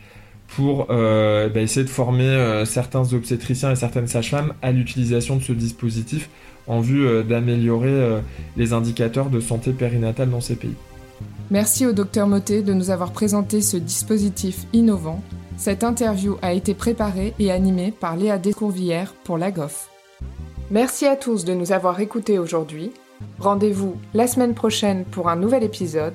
pour 0.48 0.88
ben, 0.88 1.56
essayer 1.56 1.82
de 1.82 1.88
former 1.88 2.62
certains 2.66 3.14
obstétriciens 3.14 3.70
et 3.70 3.74
certaines 3.74 4.06
sages-femmes 4.06 4.52
à 4.60 4.70
l'utilisation 4.70 5.36
de 5.36 5.42
ce 5.42 5.52
dispositif 5.52 6.28
en 6.66 6.82
vue 6.82 7.24
d'améliorer 7.24 8.20
les 8.58 8.74
indicateurs 8.74 9.30
de 9.30 9.40
santé 9.40 9.72
périnatale 9.72 10.28
dans 10.28 10.42
ces 10.42 10.56
pays. 10.56 10.74
Merci 11.50 11.86
au 11.86 11.92
docteur 11.92 12.26
Motet 12.26 12.60
de 12.60 12.74
nous 12.74 12.90
avoir 12.90 13.12
présenté 13.12 13.62
ce 13.62 13.78
dispositif 13.78 14.66
innovant 14.74 15.22
cette 15.56 15.84
interview 15.84 16.38
a 16.42 16.52
été 16.54 16.74
préparée 16.74 17.34
et 17.38 17.52
animée 17.52 17.92
par 17.92 18.16
Léa 18.16 18.38
Descourvières 18.38 19.14
pour 19.22 19.38
la 19.38 19.52
GOF. 19.52 19.90
Merci 20.70 21.06
à 21.06 21.14
tous 21.14 21.44
de 21.44 21.54
nous 21.54 21.72
avoir 21.72 22.00
écoutés 22.00 22.38
aujourd'hui. 22.38 22.90
Rendez-vous 23.38 23.94
la 24.14 24.26
semaine 24.26 24.54
prochaine 24.54 25.04
pour 25.04 25.28
un 25.28 25.36
nouvel 25.36 25.62
épisode. 25.62 26.14